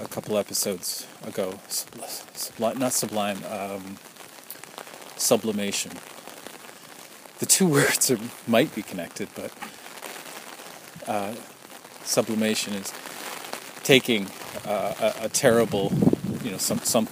a 0.00 0.06
couple 0.06 0.38
episodes 0.38 1.06
ago. 1.24 1.58
Sublime, 1.68 2.78
not 2.78 2.92
Sublime. 2.92 3.38
Um, 3.50 3.96
sublimation. 5.20 5.92
The 7.38 7.46
two 7.46 7.66
words 7.76 8.10
are, 8.10 8.18
might 8.46 8.74
be 8.74 8.82
connected, 8.82 9.28
but 9.34 9.52
uh, 11.06 11.34
sublimation 12.02 12.74
is 12.74 12.92
taking 13.82 14.26
uh, 14.66 15.12
a, 15.20 15.24
a, 15.24 15.28
terrible, 15.28 15.92
you 16.42 16.50
know, 16.50 16.58
some 16.58 16.78
some 16.78 17.06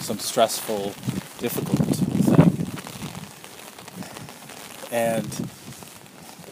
some 0.00 0.18
stressful, 0.18 0.94
difficult 1.38 1.78
thing, 1.78 2.66
and 4.90 5.48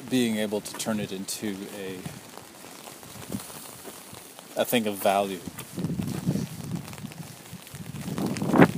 being 0.08 0.36
able 0.36 0.60
to 0.60 0.74
turn 0.74 1.00
it 1.00 1.12
into 1.12 1.56
a 1.76 1.98
a 4.56 4.64
thing 4.64 4.86
of 4.86 4.96
value, 4.96 5.40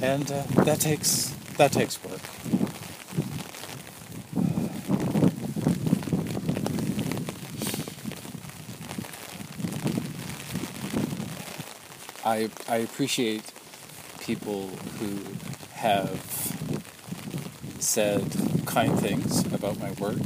and 0.00 0.30
uh, 0.30 0.42
that 0.64 0.80
takes 0.80 1.34
that 1.62 1.70
takes 1.70 2.02
work. 2.02 2.18
I, 12.24 12.50
I 12.68 12.78
appreciate 12.78 13.44
people 14.18 14.70
who 14.98 15.20
have 15.74 16.08
said 17.78 18.24
kind 18.66 18.98
things 18.98 19.46
about 19.52 19.78
my 19.78 19.92
work 19.92 20.18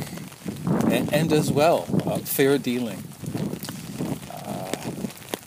and, 0.91 1.13
and 1.13 1.31
as 1.35 1.53
well 1.53 1.85
uh, 2.07 2.17
fair 2.19 2.57
dealing. 2.57 3.03
Uh, 4.31 4.73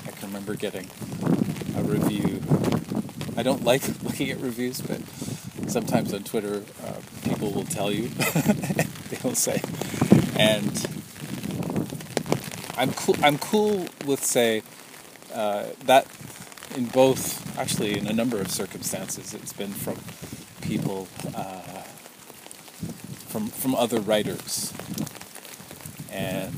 I 0.06 0.12
can 0.12 0.28
remember 0.28 0.54
getting 0.54 0.88
a 1.76 1.82
review. 1.82 2.44
I 3.36 3.42
don't 3.42 3.64
like 3.64 3.82
looking 4.04 4.30
at 4.30 4.40
reviews, 4.40 4.82
but 4.82 5.02
sometimes 5.70 6.14
on 6.14 6.24
Twitter 6.24 6.64
uh, 6.86 6.94
people 7.24 7.52
will 7.52 7.66
tell 7.66 7.92
you. 7.92 8.08
they 9.10 9.18
will 9.24 9.36
say, 9.36 9.62
and 10.38 10.86
I'm 12.78 12.92
cool. 12.94 13.16
I'm 13.22 13.38
cool 13.38 13.88
with 14.06 14.24
say 14.24 14.64
uh, 15.34 15.66
that 15.86 16.08
in 16.76 16.86
both, 16.86 17.58
actually, 17.58 17.98
in 17.98 18.08
a 18.08 18.14
number 18.14 18.40
of 18.40 18.52
circumstances, 18.52 19.34
it's 19.34 19.54
been 19.54 19.72
from 19.72 19.98
people, 20.62 21.08
uh, 21.36 21.84
from 23.28 23.48
from 23.48 23.76
other 23.76 24.00
writers, 24.00 24.74
and 26.12 26.58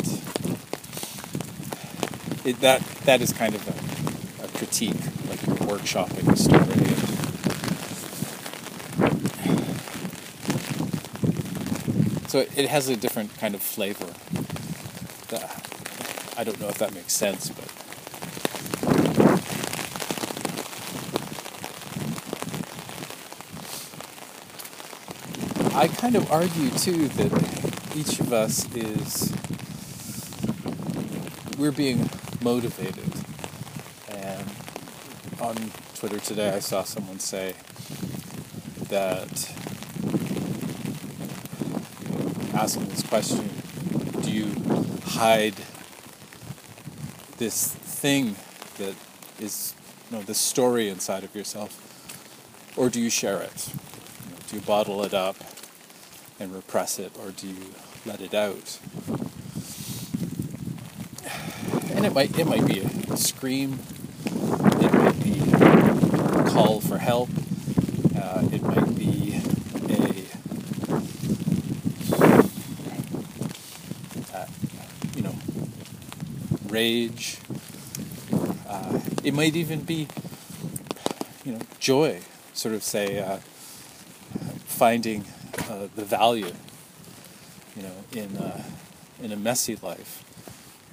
it, 2.45 2.60
that 2.62 2.82
that 3.06 3.21
is 3.21 3.34
kind 3.34 3.56
of 3.56 3.67
a, 3.67 4.45
a 4.45 4.47
critique, 4.58 4.93
like 5.28 5.39
workshopping 5.67 6.32
a 6.32 6.38
story. 6.38 6.90
So 12.32 12.39
it 12.39 12.70
has 12.70 12.88
a 12.88 12.96
different 12.96 13.38
kind 13.39 13.56
of 13.56 13.62
flavor. 13.62 14.06
I 16.38 16.46
don't 16.46 16.58
know 16.62 16.70
if 16.70 16.78
that 16.78 16.94
makes 16.94 17.12
sense, 17.12 17.50
but 17.50 17.67
I 25.76 25.89
kind 25.89 26.15
of 26.15 26.32
argue 26.32 26.70
too 26.70 27.10
that 27.10 27.98
each 27.98 28.22
of 28.22 28.32
us 28.32 28.65
is 28.78 29.34
we're 31.58 31.74
being 31.74 32.10
motivated. 32.41 33.12
And 34.08 34.50
on 35.41 35.56
Twitter 35.96 36.20
today 36.20 36.52
I 36.52 36.60
saw 36.60 36.84
someone 36.84 37.20
say 37.20 37.56
that 38.88 39.52
asking 42.62 42.86
this 42.86 43.04
question, 43.04 43.50
do 44.21 44.32
you 44.32 44.47
hide 45.04 45.56
this 47.38 47.67
thing 47.74 48.36
that 48.78 48.95
is 49.39 49.74
you 50.10 50.17
know, 50.17 50.24
the 50.24 50.34
story 50.34 50.89
inside 50.89 51.24
of 51.24 51.36
yourself, 51.36 51.71
or 52.78 52.89
do 52.89 53.02
you 53.02 53.10
share 53.10 53.41
it? 53.41 53.69
do 54.52 54.58
you 54.58 54.63
bottle 54.63 55.02
it 55.06 55.13
up 55.13 55.38
and 56.38 56.54
repress 56.54 57.00
it, 57.00 57.13
or 57.24 57.32
do 57.32 57.47
you 57.47 57.71
let 58.06 58.19
it 58.19 58.34
out? 58.34 58.80
And 61.95 62.06
it 62.06 62.13
might 62.13 62.38
it 62.38 62.45
might 62.45 62.65
be 62.67 62.80
a 62.80 63.15
scream, 63.15 63.80
it 64.26 64.93
might 64.93 65.24
be 65.24 65.39
a 65.39 66.50
call 66.50 66.82
for 66.82 66.97
help, 66.97 67.30
uh, 68.21 68.43
it 68.52 68.62
might 68.62 68.93
be 68.97 69.39
a 69.88 70.26
uh, 74.36 74.47
you 75.15 75.21
know 75.21 75.36
rage. 76.71 77.38
Uh, 78.67 78.99
it 79.23 79.34
might 79.34 79.55
even 79.55 79.81
be 79.81 80.07
you 81.45 81.53
know 81.53 81.60
joy, 81.79 82.19
sort 82.53 82.73
of 82.73 82.84
say 82.84 83.19
uh, 83.19 83.38
finding 84.65 85.25
uh, 85.69 85.88
the 85.95 86.03
value, 86.03 86.53
you 87.75 87.84
know, 87.84 87.95
in 88.13 88.38
uh, 88.38 88.63
in 89.21 89.31
a 89.31 89.38
messy 89.38 89.75
life. 89.75 90.23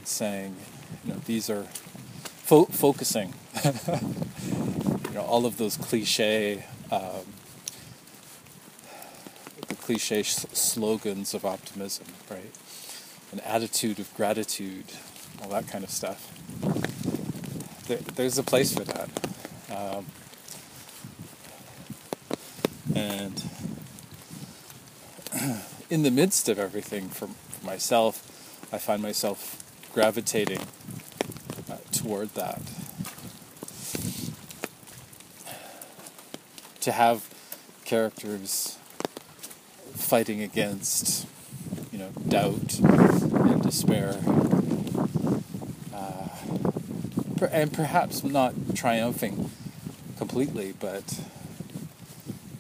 Saying, 0.05 0.57
you 1.05 1.13
know, 1.13 1.21
these 1.27 1.51
are 1.51 1.65
fo- 2.49 2.65
focusing, 2.65 3.35
you 3.65 5.11
know, 5.15 5.23
all 5.23 5.45
of 5.45 5.59
those 5.59 5.77
cliche, 5.77 6.65
um, 6.91 7.27
the 9.69 9.75
cliche 9.75 10.23
sh- 10.23 10.47
slogans 10.53 11.35
of 11.35 11.45
optimism, 11.45 12.07
right? 12.31 12.55
An 13.33 13.41
attitude 13.41 13.99
of 14.01 14.15
gratitude, 14.15 14.87
all 15.43 15.49
that 15.51 15.69
kind 15.69 15.85
of 15.85 15.91
stuff. 15.91 16.33
There, 17.87 17.99
there's 17.99 18.39
a 18.39 18.43
place 18.43 18.75
for 18.75 18.85
that. 18.85 19.09
Um, 19.71 20.07
and 22.95 23.43
in 25.91 26.03
the 26.03 26.11
midst 26.11 26.49
of 26.49 26.59
everything 26.59 27.09
for, 27.09 27.29
for 27.29 27.67
myself, 27.67 28.69
I 28.73 28.79
find 28.79 29.03
myself 29.03 29.63
gravitating 29.93 30.61
uh, 31.71 31.77
toward 31.93 32.35
that. 32.35 32.61
To 36.83 36.93
have 36.93 37.29
characters 37.85 38.79
fighting 39.95 40.43
against, 40.43 41.27
you 41.93 41.99
know, 41.99 42.11
doubt 42.29 42.79
and 42.79 43.63
despair, 43.63 44.13
and 47.51 47.73
perhaps 47.73 48.25
not 48.25 48.55
triumphing 48.75 49.51
completely, 50.17 50.75
but 50.79 51.21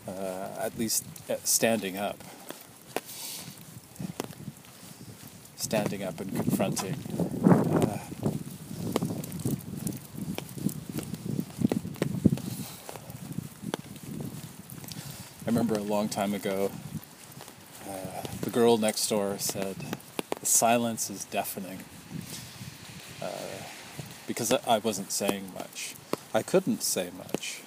uh, 0.07 0.48
at 0.59 0.79
least 0.79 1.05
uh, 1.29 1.37
standing 1.44 1.96
up. 1.96 2.18
standing 5.68 6.03
up 6.03 6.18
and 6.18 6.35
confronting. 6.35 6.94
Uh, 7.44 7.98
I 15.42 15.46
remember 15.46 15.74
a 15.74 15.83
long 15.83 16.09
time 16.09 16.33
ago 16.33 16.70
uh, 17.87 18.22
the 18.40 18.48
girl 18.48 18.79
next 18.79 19.07
door 19.09 19.37
said, 19.38 19.77
"The 20.40 20.46
silence 20.46 21.11
is 21.11 21.24
deafening," 21.24 21.81
because 24.38 24.53
I 24.68 24.79
wasn't 24.79 25.11
saying 25.11 25.51
much. 25.53 25.96
I 26.33 26.42
couldn't 26.44 26.85
say 26.85 27.11
much. 27.18 27.62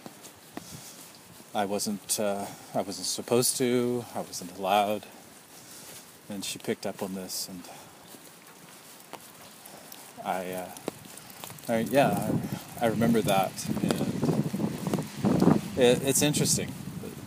I 1.53 1.65
wasn't. 1.65 2.17
Uh, 2.17 2.45
I 2.73 2.81
wasn't 2.81 3.07
supposed 3.07 3.57
to. 3.57 4.05
I 4.15 4.21
wasn't 4.21 4.57
allowed. 4.57 5.05
And 6.29 6.45
she 6.45 6.59
picked 6.59 6.85
up 6.85 7.03
on 7.03 7.13
this, 7.13 7.49
and 7.49 7.63
I. 10.23 10.51
Uh, 10.53 10.69
I 11.67 11.79
yeah, 11.79 12.31
I, 12.79 12.85
I 12.85 12.87
remember 12.87 13.21
that, 13.21 13.51
and 13.67 13.91
it, 15.75 16.01
it's 16.07 16.21
interesting. 16.21 16.71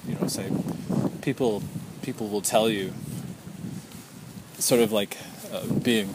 You 0.08 0.14
know, 0.14 0.26
say 0.26 0.50
people 1.20 1.62
people 2.00 2.28
will 2.28 2.40
tell 2.40 2.70
you 2.70 2.94
sort 4.58 4.80
of 4.80 4.90
like 4.90 5.18
uh, 5.52 5.66
being 5.66 6.14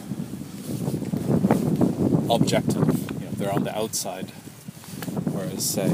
objective. 2.28 2.99
They're 3.40 3.52
on 3.52 3.64
the 3.64 3.76
outside, 3.76 4.30
whereas 5.32 5.64
say 5.64 5.88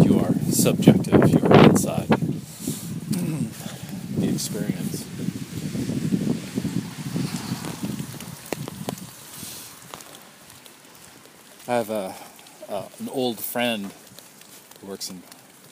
you 0.00 0.20
are 0.20 0.32
subjective. 0.50 1.28
You 1.28 1.40
are 1.46 1.64
inside 1.64 2.08
the 4.16 4.28
experience. 4.28 5.04
I 11.68 11.74
have 11.74 11.90
a 11.90 12.14
uh, 12.68 12.88
an 13.00 13.08
old 13.10 13.40
friend 13.40 13.92
who 14.80 14.86
works 14.86 15.10
in 15.10 15.22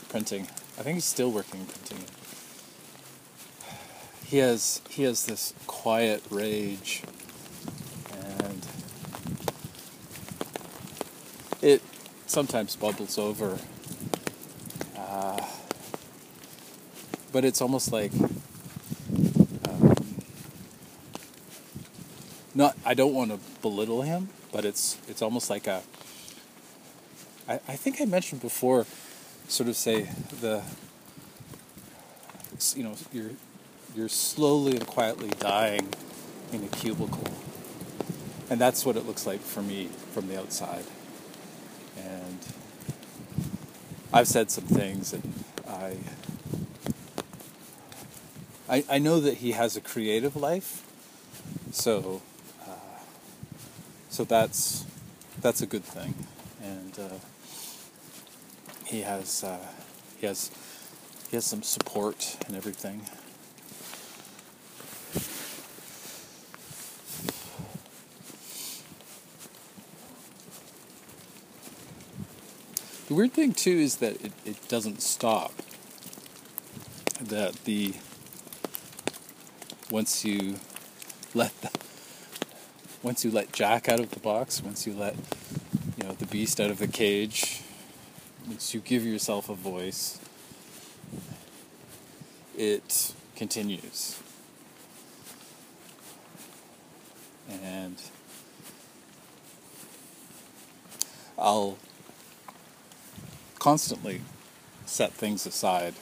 printing. 0.09 0.48
I 0.79 0.83
think 0.83 0.96
he's 0.96 1.05
still 1.05 1.31
working 1.31 1.61
in 1.61 1.66
printing 1.66 2.05
he 4.35 4.38
has 4.38 4.81
he 4.88 5.05
has 5.05 5.27
this 5.27 5.55
quiet 5.68 6.20
rage 6.29 7.03
and 8.12 8.66
it 11.62 11.83
sometimes 12.35 12.77
bubbles 12.77 13.16
over 13.16 13.59
uh, 14.99 15.40
but 17.33 17.44
it's 17.44 17.61
almost 17.61 17.92
like 17.92 18.12
um, 19.68 19.94
not 22.55 22.77
I 22.85 22.94
don't 22.94 23.14
want 23.14 23.31
to 23.31 23.38
belittle 23.62 24.03
him 24.03 24.29
but 24.53 24.64
it's 24.64 24.99
it's 25.09 25.23
almost 25.23 25.49
like 25.49 25.66
a 25.66 25.83
I, 27.49 27.55
I 27.55 27.77
think 27.77 28.01
I 28.01 28.05
mentioned 28.05 28.40
before 28.40 28.87
sort 29.49 29.68
of 29.68 29.77
say 29.77 30.09
the 30.40 30.62
you 32.75 32.83
know 32.83 32.94
you're 33.12 33.31
you're 33.94 34.09
slowly 34.09 34.73
and 34.73 34.87
quietly 34.87 35.31
dying 35.38 35.88
in 36.53 36.64
a 36.64 36.68
cubicle. 36.68 37.29
And 38.51 38.61
that's 38.61 38.85
what 38.85 38.97
it 38.97 39.07
looks 39.07 39.27
like 39.27 39.40
for 39.40 39.62
me 39.62 39.87
from 40.12 40.29
the 40.29 40.38
outside. 40.38 40.85
And 41.97 42.39
I've 44.13 44.29
said 44.29 44.51
some 44.51 44.65
things 44.65 45.13
and 45.13 45.45
I 45.69 45.97
I, 48.69 48.85
I 48.89 48.99
know 48.99 49.21
that 49.21 49.39
he 49.39 49.53
has 49.53 49.77
a 49.77 49.81
creative 49.81 50.37
life, 50.37 50.83
so 51.71 52.23
uh, 52.67 52.73
so 54.09 54.25
that's 54.25 54.87
that's 55.41 55.61
a 55.61 55.67
good 55.67 55.85
thing, 55.85 56.15
and 56.63 56.99
uh, 56.99 57.19
he 58.87 59.03
has 59.03 59.45
uh, 59.45 59.59
he 60.19 60.27
has 60.27 60.51
he 61.31 61.37
has 61.37 61.45
some 61.45 61.63
support 61.63 62.39
and 62.47 62.57
everything. 62.57 63.03
The 73.14 73.18
weird 73.18 73.33
thing 73.33 73.53
too 73.53 73.70
is 73.70 73.98
that 73.98 74.20
it, 74.24 74.33
it 74.44 74.68
doesn't 74.68 75.00
stop. 75.00 75.53
That 77.20 77.55
the 77.62 77.94
once 79.88 80.24
you 80.24 80.57
let 81.33 81.53
the 81.61 81.70
once 83.05 83.24
you 83.24 83.31
let 83.31 83.53
Jack 83.53 83.88
out 83.88 84.00
of 84.00 84.11
the 84.11 84.18
box, 84.18 84.64
once 84.64 84.85
you 84.85 84.94
let 84.94 85.14
you 85.96 86.09
know 86.09 86.14
the 86.14 86.27
beast 86.27 86.59
out 86.61 86.70
of 86.72 86.79
the 86.81 86.88
cage, 86.88 87.62
once 88.48 88.74
you 88.74 88.81
give 88.81 89.05
yourself 89.05 89.48
a 89.48 89.55
voice, 89.55 90.18
it 92.59 93.14
continues. 93.37 94.20
And 97.62 98.03
I'll 101.38 101.79
constantly 103.64 104.20
set 104.85 105.11
things 105.14 105.46
aside 105.46 105.94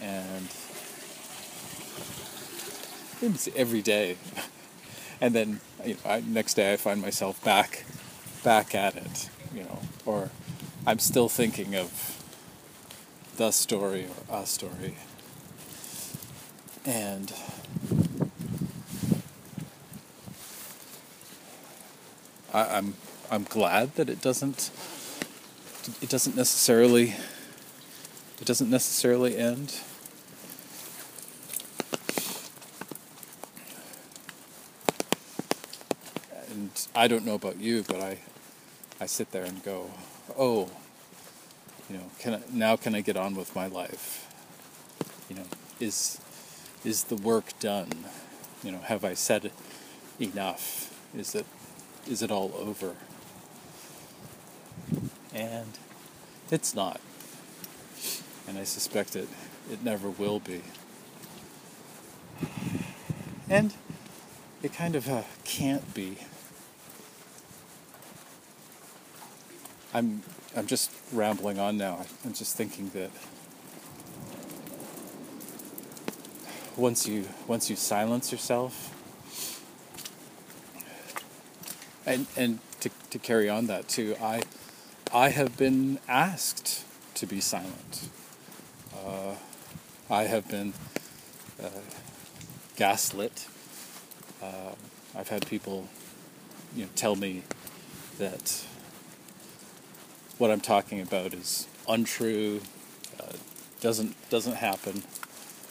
and 0.00 0.46
it's 3.20 3.48
every 3.56 3.82
day. 3.82 4.16
And 5.22 5.34
then 5.34 5.60
you 5.84 5.94
know, 5.94 6.00
I, 6.06 6.20
next 6.20 6.54
day 6.54 6.72
I 6.72 6.76
find 6.78 7.02
myself 7.02 7.44
back 7.44 7.84
back 8.42 8.74
at 8.74 8.96
it 8.96 9.28
you 9.54 9.64
know 9.64 9.80
or 10.06 10.30
I'm 10.86 10.98
still 10.98 11.28
thinking 11.28 11.74
of 11.74 11.90
the 13.36 13.50
story 13.50 14.06
or 14.28 14.38
a 14.42 14.46
story. 14.46 14.94
And 16.86 17.34
I, 22.54 22.62
I'm 22.76 22.94
I'm 23.30 23.44
glad 23.44 23.96
that 23.96 24.08
it 24.08 24.22
doesn't 24.22 24.70
it 26.02 26.08
doesn't 26.08 26.36
necessarily 26.36 27.14
it 28.40 28.46
doesn't 28.46 28.70
necessarily 28.70 29.36
end. 29.36 29.80
And 36.50 36.70
I 36.94 37.06
don't 37.06 37.24
know 37.24 37.34
about 37.34 37.60
you, 37.60 37.82
but 37.82 38.00
I 38.00 38.18
I 39.00 39.06
sit 39.06 39.30
there 39.32 39.44
and 39.44 39.62
go, 39.62 39.90
"Oh, 40.36 40.70
you 41.88 41.96
know, 41.96 42.10
can 42.18 42.34
I, 42.34 42.40
now 42.52 42.76
can 42.76 42.94
I 42.94 43.00
get 43.00 43.16
on 43.16 43.34
with 43.34 43.54
my 43.54 43.66
life? 43.66 44.26
You 45.28 45.36
know, 45.36 45.46
is 45.78 46.20
is 46.84 47.04
the 47.04 47.16
work 47.16 47.58
done? 47.60 48.04
You 48.62 48.72
know, 48.72 48.78
have 48.78 49.04
I 49.04 49.14
said 49.14 49.52
enough? 50.20 50.94
Is 51.16 51.34
it 51.34 51.46
is 52.06 52.22
it 52.22 52.30
all 52.30 52.52
over?" 52.58 52.96
And 55.34 55.78
it's 56.50 56.74
not. 56.74 57.00
And 58.48 58.58
I 58.58 58.64
suspect 58.64 59.14
it, 59.14 59.28
it 59.70 59.84
never 59.84 60.10
will 60.10 60.40
be. 60.40 60.62
And 63.48 63.74
it 64.62 64.72
kind 64.72 64.96
of 64.96 65.08
uh, 65.08 65.22
can't 65.44 65.94
be. 65.94 66.18
I'm 69.92 70.22
I'm 70.56 70.66
just 70.66 70.90
rambling 71.12 71.58
on 71.58 71.76
now. 71.76 72.06
I'm 72.24 72.32
just 72.32 72.56
thinking 72.56 72.90
that 72.90 73.10
once 76.76 77.06
you 77.06 77.26
once 77.46 77.68
you 77.70 77.76
silence 77.76 78.32
yourself 78.32 78.94
and 82.06 82.26
and 82.36 82.58
to, 82.80 82.90
to 83.10 83.18
carry 83.18 83.48
on 83.48 83.66
that 83.66 83.88
too, 83.88 84.16
I 84.22 84.42
I 85.12 85.30
have 85.30 85.56
been 85.56 85.98
asked 86.08 86.84
to 87.16 87.26
be 87.26 87.40
silent. 87.40 88.08
Uh, 88.94 89.34
I 90.08 90.24
have 90.24 90.46
been 90.48 90.72
uh, 91.60 91.68
gaslit. 92.76 93.48
Uh, 94.40 94.74
I've 95.16 95.28
had 95.28 95.48
people, 95.48 95.88
you 96.76 96.84
know, 96.84 96.90
tell 96.94 97.16
me 97.16 97.42
that 98.18 98.64
what 100.38 100.52
I'm 100.52 100.60
talking 100.60 101.00
about 101.00 101.34
is 101.34 101.66
untrue, 101.88 102.60
uh, 103.18 103.32
doesn't 103.80 104.14
doesn't 104.30 104.56
happen, 104.56 105.02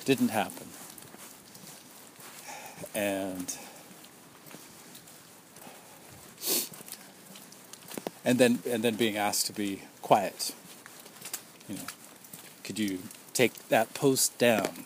didn't 0.04 0.30
happen, 0.30 0.68
and 2.94 3.58
and 8.30 8.38
then 8.38 8.60
and 8.70 8.84
then 8.84 8.94
being 8.94 9.18
asked 9.18 9.48
to 9.48 9.54
be 9.54 9.82
quiet. 10.04 10.54
You 11.68 11.76
know, 11.78 11.88
could 12.64 12.78
you 12.78 13.00
take 13.34 13.54
that 13.70 13.96
post 13.96 14.38
down? 14.38 14.86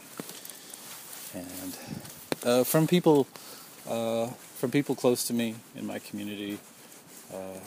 And 1.34 1.78
uh, 2.46 2.64
from 2.64 2.88
people 2.88 3.28
uh, 3.90 4.28
from 4.28 4.72
people 4.72 4.96
close 4.96 5.28
to 5.28 5.34
me 5.34 5.56
in 5.76 5.86
my 5.86 6.00
community, 6.00 6.60
uh, 7.34 7.60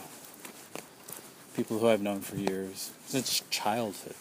people 1.55 1.77
who 1.77 1.87
I've 1.87 2.01
known 2.01 2.21
for 2.21 2.37
years 2.37 2.89
since 3.05 3.43
childhood. 3.51 4.15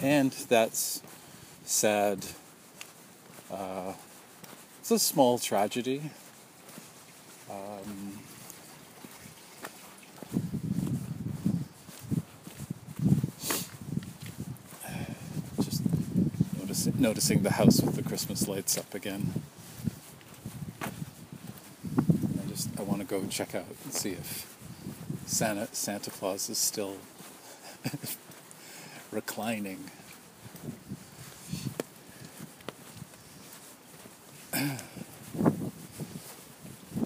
and 0.00 0.32
that's 0.48 1.00
sad. 1.64 2.26
A 4.92 4.98
small 4.98 5.38
tragedy. 5.38 6.10
Um, 7.50 8.18
just 15.62 15.82
noticing, 16.58 17.00
noticing 17.00 17.42
the 17.42 17.52
house 17.52 17.80
with 17.80 17.96
the 17.96 18.02
Christmas 18.02 18.46
lights 18.46 18.76
up 18.76 18.94
again. 18.94 19.32
I 20.82 20.90
just 22.50 22.68
I 22.78 22.82
want 22.82 23.00
to 23.00 23.06
go 23.06 23.24
check 23.30 23.54
out 23.54 23.64
and 23.84 23.94
see 23.94 24.10
if 24.10 24.54
Santa 25.24 25.68
Santa 25.72 26.10
Claus 26.10 26.50
is 26.50 26.58
still 26.58 26.98
reclining. 29.10 29.90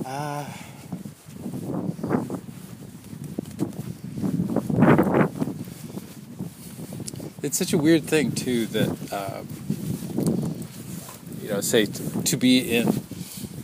Ah. 0.05 0.67
it's 7.43 7.59
such 7.59 7.73
a 7.73 7.79
weird 7.79 8.03
thing 8.05 8.33
too 8.33 8.67
that 8.67 8.89
um, 9.13 9.47
you 11.47 11.53
know, 11.53 11.61
say 11.61 11.87
t- 11.87 12.03
to 12.25 12.37
be 12.37 12.59
in 12.77 13.03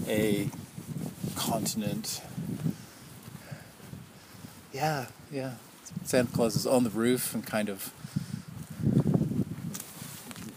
a 0.06 0.48
continent. 1.34 2.22
Yeah, 4.72 5.06
yeah. 5.32 5.54
Santa 6.04 6.30
Claus 6.32 6.54
is 6.54 6.64
on 6.64 6.84
the 6.84 6.90
roof 6.90 7.34
and 7.34 7.44
kind 7.44 7.68
of 7.68 7.92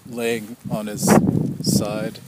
laying 0.08 0.56
on 0.70 0.86
his 0.86 1.10
side. 1.64 2.20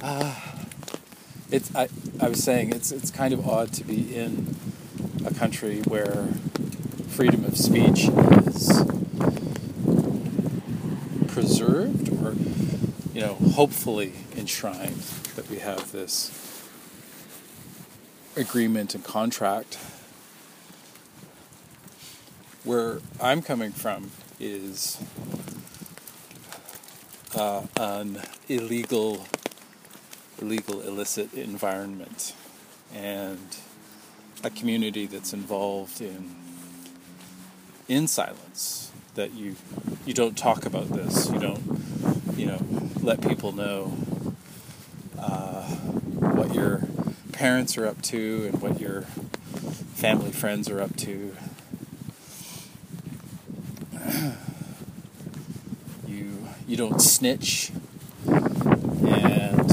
uh, 0.00 0.34
it's 1.50 1.67
I, 1.78 1.88
I 2.18 2.28
was 2.28 2.42
saying 2.42 2.72
it's 2.72 2.90
it's 2.90 3.12
kind 3.12 3.32
of 3.32 3.48
odd 3.48 3.72
to 3.74 3.84
be 3.84 4.12
in 4.12 4.56
a 5.24 5.32
country 5.32 5.80
where 5.82 6.26
freedom 7.06 7.44
of 7.44 7.56
speech 7.56 8.08
is 8.08 8.82
preserved 11.28 12.08
or 12.20 12.34
you 13.14 13.20
know 13.20 13.34
hopefully 13.54 14.12
enshrined 14.36 15.02
that 15.36 15.48
we 15.48 15.60
have 15.60 15.92
this 15.92 16.66
agreement 18.34 18.96
and 18.96 19.04
contract. 19.04 19.78
Where 22.64 22.98
I'm 23.20 23.40
coming 23.40 23.70
from 23.70 24.10
is 24.40 25.00
uh, 27.36 27.62
an 27.76 28.20
illegal 28.48 29.28
illegal 30.40 30.80
illicit 30.82 31.32
environment 31.34 32.34
and 32.94 33.56
a 34.44 34.50
community 34.50 35.06
that's 35.06 35.32
involved 35.32 36.00
in 36.00 36.34
in 37.88 38.06
silence 38.06 38.90
that 39.14 39.34
you 39.34 39.56
you 40.06 40.14
don't 40.14 40.38
talk 40.38 40.64
about 40.64 40.88
this. 40.88 41.30
You 41.30 41.38
don't 41.40 41.80
you 42.36 42.46
know 42.46 42.60
let 43.02 43.20
people 43.20 43.52
know 43.52 43.92
uh, 45.18 45.64
what 45.64 46.54
your 46.54 46.82
parents 47.32 47.76
are 47.76 47.86
up 47.86 48.00
to 48.02 48.50
and 48.52 48.62
what 48.62 48.80
your 48.80 49.02
family 49.94 50.30
friends 50.30 50.68
are 50.70 50.80
up 50.80 50.94
to. 50.96 51.34
You 56.06 56.48
you 56.66 56.76
don't 56.76 57.00
snitch 57.00 57.72
and 58.26 59.70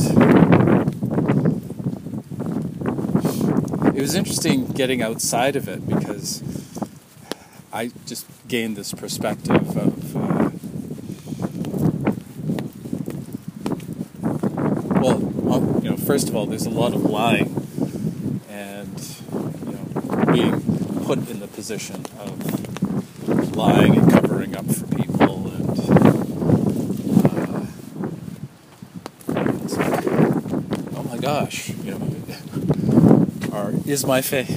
it 3.94 3.94
was 4.05 4.13
interesting 4.13 4.67
getting 4.67 5.01
outside 5.01 5.55
of 5.55 5.67
it 5.67 5.83
because 5.87 6.43
I 7.73 7.89
just 8.05 8.27
gained 8.47 8.77
this 8.77 8.93
perspective 8.93 9.75
of 9.75 10.15
uh, 10.15 10.51
well, 15.01 15.15
um, 15.51 15.83
you 15.83 15.89
know, 15.89 15.97
first 15.97 16.29
of 16.29 16.35
all, 16.35 16.45
there's 16.45 16.67
a 16.67 16.69
lot 16.69 16.93
of 16.93 17.03
lying 17.03 17.67
and 18.47 19.17
you 19.65 19.71
know 19.71 19.85
being 20.31 20.61
put 21.03 21.27
in 21.27 21.39
the 21.39 21.47
position 21.47 22.05
of 22.19 23.55
lying 23.55 23.97
and 23.97 24.11
covering 24.11 24.55
up 24.55 24.67
for 24.67 24.85
people 24.95 25.47
and 25.47 25.79
uh, 29.35 29.53
it's 29.63 29.77
like, 29.77 30.05
oh 30.95 31.03
my 31.09 31.17
gosh, 31.17 31.69
you 31.69 31.89
know, 31.89 32.15
are 33.51 33.71
is 33.85 34.05
my 34.05 34.21
fa- 34.21 34.47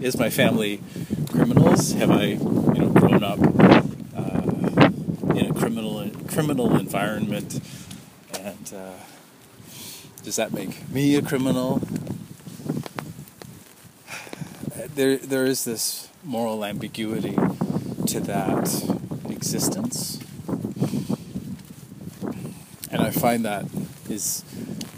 is 0.00 0.18
my 0.18 0.30
family 0.30 0.80
criminals? 1.30 1.92
Have 1.92 2.10
I, 2.10 2.24
you 2.24 2.74
know, 2.74 2.88
grown 2.88 3.22
up 3.22 3.38
uh, 4.16 5.36
in 5.38 5.50
a 5.50 5.54
criminal 5.54 6.10
criminal 6.28 6.76
environment, 6.76 7.60
and 8.40 8.72
uh, 8.74 8.92
does 10.22 10.36
that 10.36 10.52
make 10.52 10.88
me 10.90 11.16
a 11.16 11.22
criminal? 11.22 11.80
There, 14.94 15.16
there 15.16 15.44
is 15.44 15.64
this 15.64 16.08
moral 16.22 16.64
ambiguity 16.64 17.36
to 18.06 18.20
that 18.20 18.96
existence, 19.28 20.20
and 22.90 23.00
I 23.00 23.10
find 23.10 23.44
that 23.44 23.66
is 24.08 24.44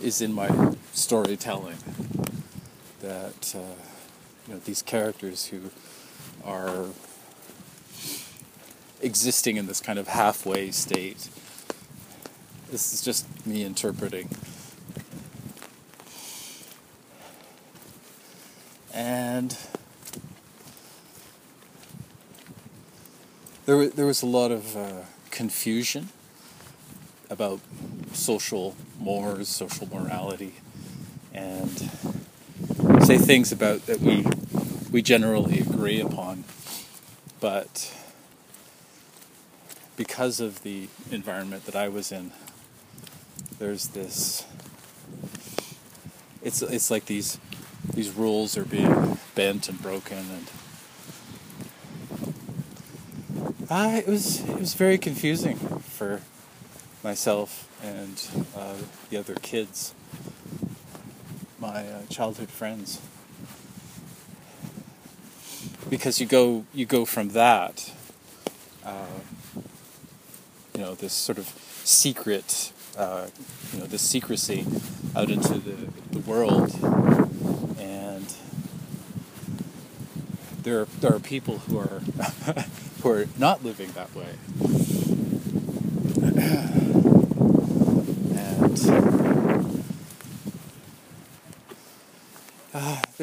is 0.03 0.21
in 0.21 0.33
my 0.33 0.75
storytelling 0.93 1.77
that 3.07 3.55
uh, 3.55 3.61
you 4.49 4.55
know 4.55 4.61
these 4.65 4.83
characters 4.83 5.47
who 5.47 5.71
are 6.45 6.87
existing 9.01 9.57
in 9.57 9.67
this 9.67 9.81
kind 9.81 9.99
of 9.99 10.09
halfway 10.09 10.73
state. 10.73 11.29
This 12.69 12.93
is 12.93 13.03
just 13.03 13.47
me 13.47 13.63
interpreting. 13.63 14.29
And 18.93 19.57
there, 23.67 23.87
there 23.89 24.07
was 24.07 24.23
a 24.23 24.27
lot 24.27 24.51
of 24.51 24.77
uh, 24.77 25.03
confusion 25.31 26.09
about 27.31 27.61
social 28.13 28.75
mores, 28.99 29.49
social 29.49 29.87
morality, 29.89 30.55
and 31.33 31.91
say 33.07 33.19
things 33.19 33.53
about 33.53 33.87
that 33.87 34.01
we 34.01 34.27
we 34.91 35.01
generally 35.01 35.61
agree 35.61 36.01
upon, 36.01 36.43
but 37.39 37.95
because 39.97 40.41
of 40.41 40.65
the 40.65 40.89
environment 41.13 41.67
that 41.67 41.77
I 41.77 41.87
was 41.87 42.11
in, 42.11 42.33
there's 43.61 43.89
this. 43.89 44.45
It's 46.43 46.63
it's 46.63 46.91
like 46.91 47.07
these 47.07 47.39
these 47.95 48.11
rules 48.11 48.59
are 48.59 48.65
being 48.65 49.19
bent 49.37 49.69
and 49.69 49.81
broken, 49.81 50.19
and 50.19 50.51
uh, 53.71 53.99
it 53.99 54.09
was 54.09 54.41
it 54.41 54.59
was 54.59 54.75
very 54.75 54.99
confusing 54.99 55.57
for 55.79 56.23
myself 57.05 57.69
and 57.85 58.29
uh, 58.57 58.75
the 59.11 59.17
other 59.17 59.37
kids, 59.37 59.95
my 61.67 61.81
uh, 61.81 62.03
childhood 62.09 62.49
friends. 62.49 63.01
Because 65.91 66.21
you 66.21 66.27
go 66.27 66.65
you 66.73 66.87
go 66.87 67.05
from 67.05 67.31
that 67.31 67.93
uh, 68.85 69.19
you 70.75 70.81
know 70.81 70.95
this 70.95 71.13
sort 71.13 71.39
of 71.39 71.47
secret 71.85 72.73
uh, 72.97 73.27
you 73.73 73.81
know 73.81 73.87
this 73.87 74.03
secrecy 74.03 74.65
out 75.17 75.29
into 75.31 75.55
the, 75.55 75.77
the 76.13 76.21
world. 76.21 76.73
And 77.79 78.33
there 80.63 80.83
are, 80.83 80.89
there 81.01 81.15
are 81.15 81.21
people 81.21 81.59
who 81.59 81.79
are 81.79 82.01
who 83.03 83.11
are 83.11 83.27
not 83.39 83.65
living 83.65 83.91
that 83.93 84.15
way 84.15 84.35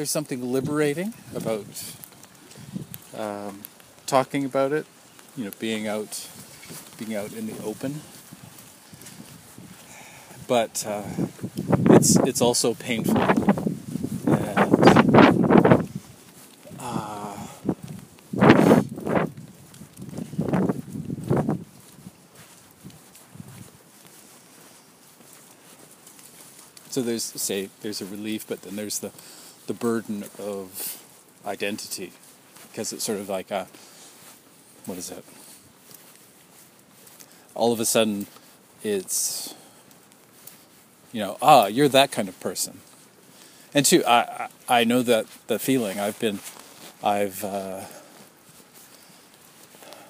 there's 0.04 0.10
something 0.10 0.52
liberating 0.52 1.14
about 1.34 1.64
um, 3.16 3.62
talking 4.04 4.44
about 4.44 4.70
it, 4.70 4.84
you 5.34 5.46
know, 5.46 5.50
being 5.58 5.88
out, 5.88 6.28
being 6.98 7.14
out 7.14 7.32
in 7.32 7.46
the 7.46 7.56
open. 7.64 8.02
But 10.46 10.84
uh, 10.86 11.04
it's 11.88 12.16
it's 12.16 12.42
also 12.42 12.74
painful, 12.74 13.16
uh, 13.16 13.46
so 26.90 27.00
there's 27.00 27.24
say 27.24 27.70
there's 27.80 28.02
a 28.02 28.04
relief, 28.04 28.46
but 28.46 28.60
then 28.60 28.76
there's 28.76 28.98
the 28.98 29.10
the 29.66 29.74
burden 29.74 30.24
of 30.38 31.02
identity 31.46 32.12
because 32.70 32.92
it's 32.92 33.04
sort 33.04 33.18
of 33.18 33.28
like 33.28 33.50
a 33.50 33.66
what 34.86 34.98
is 34.98 35.10
it? 35.10 35.24
All 37.54 37.72
of 37.72 37.80
a 37.80 37.84
sudden, 37.84 38.26
it's 38.82 39.54
you 41.12 41.20
know 41.20 41.38
ah 41.40 41.66
you're 41.66 41.88
that 41.88 42.10
kind 42.10 42.28
of 42.28 42.38
person, 42.40 42.80
and 43.72 43.86
two 43.86 44.04
I 44.04 44.48
I 44.68 44.80
I 44.80 44.84
know 44.84 45.02
that 45.02 45.26
the 45.46 45.58
feeling. 45.58 46.00
I've 46.00 46.18
been 46.18 46.40
I've 47.02 47.44
uh, 47.44 47.82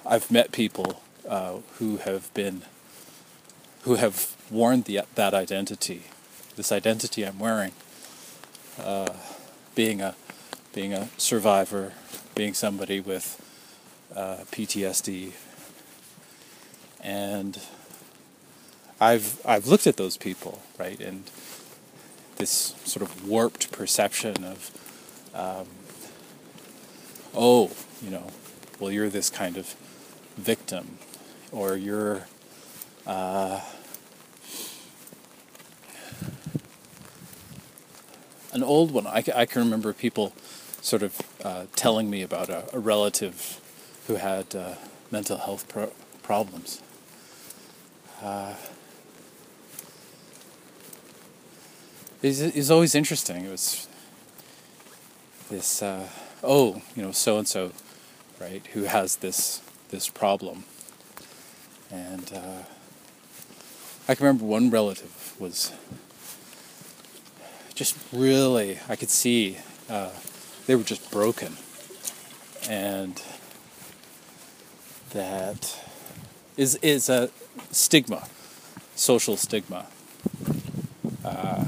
I've 0.07 0.31
met 0.31 0.53
people 0.53 1.03
uh, 1.29 1.59
who 1.79 1.99
have 1.99 2.33
been 2.35 2.63
who 3.83 3.97
have 3.97 4.35
worn 4.51 4.83
the, 4.83 5.03
that 5.15 5.35
identity, 5.35 6.05
this 6.57 6.73
identity 6.73 7.23
I'm 7.23 7.39
wearing, 7.39 7.73
uh, 8.79 9.13
being 9.75 10.01
a 10.01 10.15
being 10.73 10.93
a 10.93 11.09
survivor, 11.17 11.93
being 12.35 12.55
somebody 12.55 13.01
with 13.01 13.41
uh, 14.15 14.39
PTSD, 14.51 15.33
and 17.01 17.61
I've 19.01 19.41
I've 19.45 19.67
looked 19.67 19.87
at 19.87 19.97
those 19.97 20.17
people 20.17 20.63
right 20.79 20.99
and 21.01 21.25
this 22.37 22.75
sort 22.85 23.03
of 23.03 23.29
warped 23.29 23.71
perception 23.71 24.45
of 24.45 24.71
um, 25.35 25.67
oh 27.35 27.71
you 28.03 28.11
know 28.11 28.31
well 28.81 28.91
you're 28.91 29.09
this 29.09 29.31
kind 29.31 29.57
of 29.57 29.75
victim 30.37 30.99
or 31.53 31.77
you're 31.77 32.27
uh, 33.07 33.61
an 38.55 38.63
old 38.63 38.93
one. 38.93 39.07
I, 39.07 39.23
I 39.35 39.45
can 39.45 39.63
remember 39.63 39.93
people 39.93 40.33
sort 40.81 41.03
of 41.03 41.21
uh, 41.45 41.65
telling 41.77 42.09
me 42.09 42.23
about 42.23 42.49
a, 42.49 42.65
a 42.73 42.79
relative 42.79 43.61
who 44.07 44.15
had 44.15 44.55
uh, 44.55 44.75
mental 45.11 45.37
health 45.39 45.69
pro- 45.69 45.93
problems. 46.23 46.81
Uh, 48.23 48.55
it's, 52.23 52.41
it's 52.41 52.71
always 52.71 52.95
interesting. 52.95 53.45
It 53.45 53.51
was 53.51 53.89
this, 55.51 55.83
uh, 55.83 56.09
oh, 56.43 56.81
you 56.95 57.03
know, 57.03 57.13
so 57.13 57.39
and 57.39 57.49
so, 57.49 57.73
right, 58.41 58.67
who 58.73 58.85
has 58.85 59.17
this 59.17 59.61
this 59.91 60.09
problem, 60.09 60.65
and 61.91 62.33
uh, 62.35 62.63
I 64.09 64.15
can 64.15 64.27
remember 64.27 64.45
one 64.45 64.71
relative 64.71 65.35
was 65.39 65.73
just 67.75 67.97
really, 68.13 68.79
I 68.89 68.97
could 68.97 69.11
see 69.11 69.59
uh, 69.91 70.11
they 70.67 70.77
were 70.77 70.85
just 70.85 71.11
broken. 71.11 71.57
And 72.69 73.21
that 75.11 75.79
is, 76.57 76.77
is 76.77 77.09
a 77.09 77.31
stigma, 77.71 78.27
social 78.95 79.37
stigma. 79.37 79.87
Uh, 81.25 81.65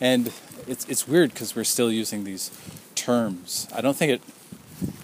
and 0.00 0.32
it's, 0.66 0.84
it's 0.86 1.06
weird 1.06 1.32
because 1.32 1.54
we're 1.54 1.64
still 1.64 1.92
using 1.92 2.24
these 2.24 2.50
terms. 2.94 3.68
I 3.72 3.80
don't 3.80 3.96
think 3.96 4.12
it, 4.12 4.22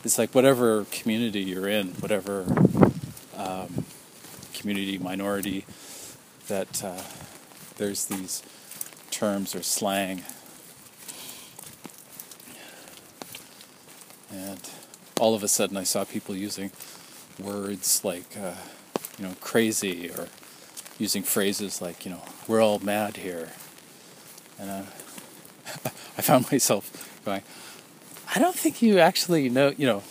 it's 0.04 0.18
like 0.18 0.34
whatever 0.34 0.86
community 0.90 1.40
you're 1.40 1.68
in, 1.68 1.88
whatever 2.00 2.44
um, 3.36 3.84
community, 4.54 4.98
minority, 4.98 5.64
that 6.48 6.82
uh, 6.84 7.02
there's 7.76 8.06
these 8.06 8.42
terms 9.10 9.54
or 9.54 9.62
slang. 9.62 10.22
And 14.30 14.60
all 15.20 15.34
of 15.34 15.42
a 15.42 15.48
sudden 15.48 15.76
I 15.76 15.84
saw 15.84 16.04
people 16.04 16.34
using 16.34 16.70
words 17.38 18.04
like, 18.04 18.36
uh, 18.36 18.54
you 19.18 19.24
know, 19.24 19.34
crazy 19.40 20.10
or 20.10 20.28
using 20.98 21.22
phrases 21.22 21.80
like, 21.80 22.04
you 22.04 22.10
know, 22.10 22.22
we're 22.48 22.62
all 22.62 22.78
mad 22.78 23.18
here. 23.18 23.50
And 24.58 24.70
uh, 24.70 24.82
I 26.18 26.22
found 26.22 26.50
myself 26.50 27.20
going, 27.24 27.42
I 28.34 28.38
don't 28.38 28.56
think 28.56 28.82
you 28.82 28.98
actually 28.98 29.48
know, 29.48 29.72
you 29.76 29.86
know, 29.86 30.02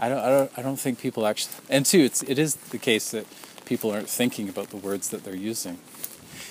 I 0.00 0.08
don't, 0.08 0.18
I 0.18 0.28
don't, 0.30 0.58
I 0.58 0.62
don't 0.62 0.80
think 0.80 0.98
people 0.98 1.26
actually, 1.26 1.54
and 1.68 1.86
two, 1.86 2.00
it's, 2.00 2.22
it 2.24 2.38
is 2.38 2.56
the 2.56 2.78
case 2.78 3.12
that 3.12 3.26
people 3.64 3.90
aren't 3.90 4.08
thinking 4.08 4.48
about 4.48 4.70
the 4.70 4.76
words 4.76 5.08
that 5.10 5.24
they're 5.24 5.34
using. 5.34 5.78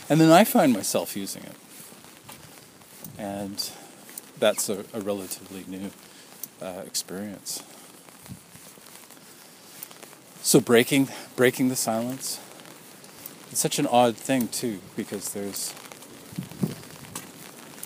And 0.09 0.19
then 0.19 0.31
I 0.31 0.43
find 0.43 0.73
myself 0.73 1.15
using 1.15 1.43
it. 1.43 1.55
And 3.17 3.69
that's 4.39 4.69
a, 4.69 4.85
a 4.93 4.99
relatively 4.99 5.63
new 5.67 5.91
uh, 6.61 6.81
experience. 6.85 7.63
So 10.41 10.59
breaking 10.59 11.09
breaking 11.35 11.69
the 11.69 11.75
silence. 11.75 12.39
It's 13.51 13.59
such 13.59 13.79
an 13.79 13.87
odd 13.87 14.15
thing 14.15 14.47
too, 14.47 14.79
because 14.95 15.33
there's 15.33 15.73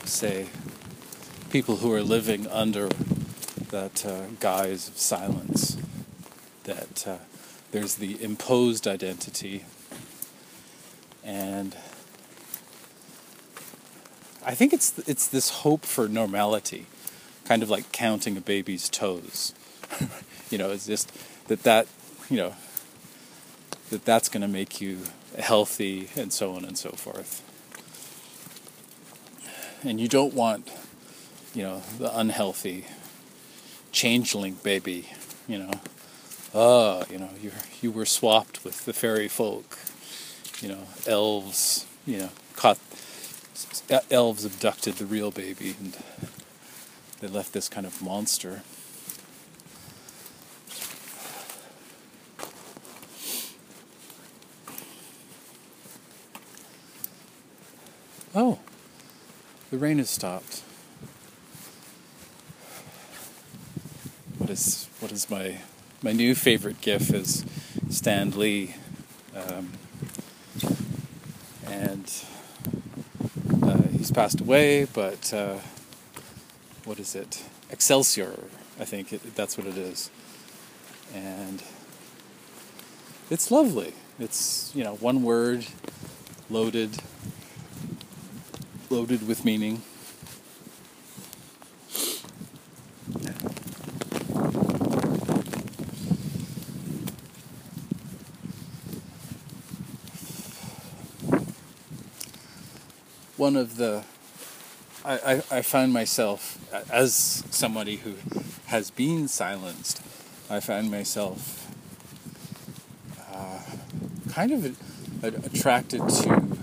say 0.06 0.48
people 1.50 1.78
who 1.78 1.92
are 1.92 2.02
living 2.02 2.48
under 2.48 2.88
that 3.72 4.06
uh, 4.06 4.28
guise 4.40 4.88
of 4.88 4.98
silence 4.98 5.78
that 6.64 7.08
uh, 7.08 7.18
there's 7.76 7.96
the 7.96 8.24
imposed 8.24 8.88
identity, 8.88 9.66
and 11.26 11.76
I 14.46 14.56
think 14.56 14.72
it's 14.72 14.98
it's 15.00 15.28
this 15.28 15.50
hope 15.50 15.84
for 15.84 16.08
normality, 16.08 16.86
kind 17.44 17.62
of 17.62 17.70
like 17.70 17.92
counting 17.92 18.38
a 18.38 18.40
baby's 18.40 18.88
toes. 18.88 19.54
you 20.50 20.58
know, 20.58 20.72
it's 20.72 20.86
just 20.86 21.12
that 21.50 21.64
that 21.64 21.88
you 22.30 22.38
know 22.38 22.56
that 23.90 24.06
that's 24.06 24.30
going 24.30 24.42
to 24.42 24.48
make 24.48 24.80
you 24.80 25.00
healthy 25.38 26.08
and 26.16 26.32
so 26.32 26.56
on 26.56 26.64
and 26.64 26.78
so 26.78 26.92
forth. 26.92 27.42
And 29.84 30.00
you 30.00 30.08
don't 30.08 30.34
want, 30.34 30.72
you 31.54 31.64
know, 31.64 31.82
the 32.00 32.18
unhealthy 32.18 32.86
changeling 33.92 34.54
baby, 34.64 35.10
you 35.46 35.60
know, 35.60 35.72
ah, 36.56 37.04
you 37.12 37.20
know, 37.20 37.30
you 37.40 37.52
you 37.82 37.92
were 37.92 38.06
swapped 38.06 38.64
with 38.64 38.86
the 38.86 38.94
fairy 38.94 39.28
folk, 39.28 39.78
you 40.62 40.70
know, 40.70 40.88
elves, 41.06 41.86
you 42.08 42.18
know, 42.18 42.30
caught 42.56 42.80
elves 44.10 44.46
abducted 44.46 44.96
the 44.96 45.06
real 45.06 45.32
baby 45.32 45.76
and 45.80 45.98
they 47.20 47.28
left 47.28 47.54
this 47.54 47.70
kind 47.70 47.86
of 47.86 48.02
monster. 48.02 48.64
Oh, 58.34 58.60
the 59.72 59.78
rain 59.78 59.98
has 59.98 60.10
stopped. 60.10 60.62
What 64.38 64.50
is 64.50 64.90
what 65.00 65.12
is 65.12 65.30
my 65.30 65.60
my 66.06 66.12
new 66.12 66.36
favorite 66.36 66.80
GIF 66.82 67.12
is 67.16 67.44
Stan 67.90 68.30
Lee, 68.38 68.76
um, 69.36 69.72
and 71.66 72.14
uh, 73.64 73.82
he's 73.92 74.12
passed 74.12 74.40
away. 74.40 74.86
But 74.86 75.34
uh, 75.34 75.58
what 76.84 77.00
is 77.00 77.16
it? 77.16 77.44
Excelsior, 77.72 78.38
I 78.80 78.86
think 78.86 79.14
it, 79.14 79.36
that's 79.36 79.58
what 79.58 79.66
it 79.66 79.80
is, 79.80 80.12
and 81.12 81.64
it's 83.32 83.50
lovely. 83.50 83.94
It's 84.20 84.72
you 84.76 84.84
know 84.84 84.98
one 84.98 85.24
word, 85.24 85.66
loaded, 86.52 87.02
loaded 88.92 89.28
with 89.28 89.44
meaning. 89.44 89.82
One 103.46 103.56
of 103.56 103.78
the 103.78 104.04
I, 105.04 105.14
I, 105.14 105.34
I 105.58 105.62
find 105.62 105.94
myself 105.94 106.58
as 106.92 107.44
somebody 107.52 107.98
who 107.98 108.16
has 108.66 108.90
been 108.90 109.28
silenced 109.28 110.02
I 110.50 110.60
find 110.60 110.90
myself 110.90 111.72
uh, 113.32 113.60
kind 114.32 114.52
of 114.52 114.76
attracted 115.46 116.02
to 116.10 116.58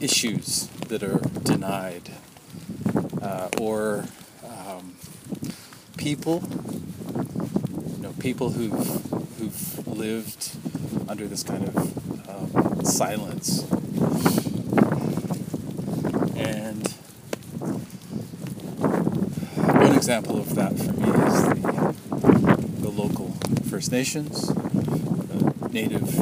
issues 0.00 0.68
that 0.88 1.02
are 1.02 1.18
denied 1.42 2.08
uh, 3.20 3.50
or 3.60 4.06
um, 4.42 4.94
people 5.98 6.42
you 7.94 8.02
know 8.04 8.14
people 8.20 8.52
who've 8.52 8.88
who've 9.36 9.86
lived 9.86 10.56
under 11.10 11.26
this 11.26 11.42
kind 11.42 11.68
of 11.68 11.76
um, 12.30 12.84
silence. 12.84 13.70
And 16.36 16.88
one 19.66 19.94
example 20.10 20.38
of 20.38 20.56
that 20.56 20.76
for 20.76 20.92
me 20.94 21.06
is 21.06 21.44
the, 21.44 21.94
the 22.80 22.88
local 22.88 23.28
First 23.70 23.92
Nations, 23.92 24.48
the 24.48 25.68
native 25.70 26.18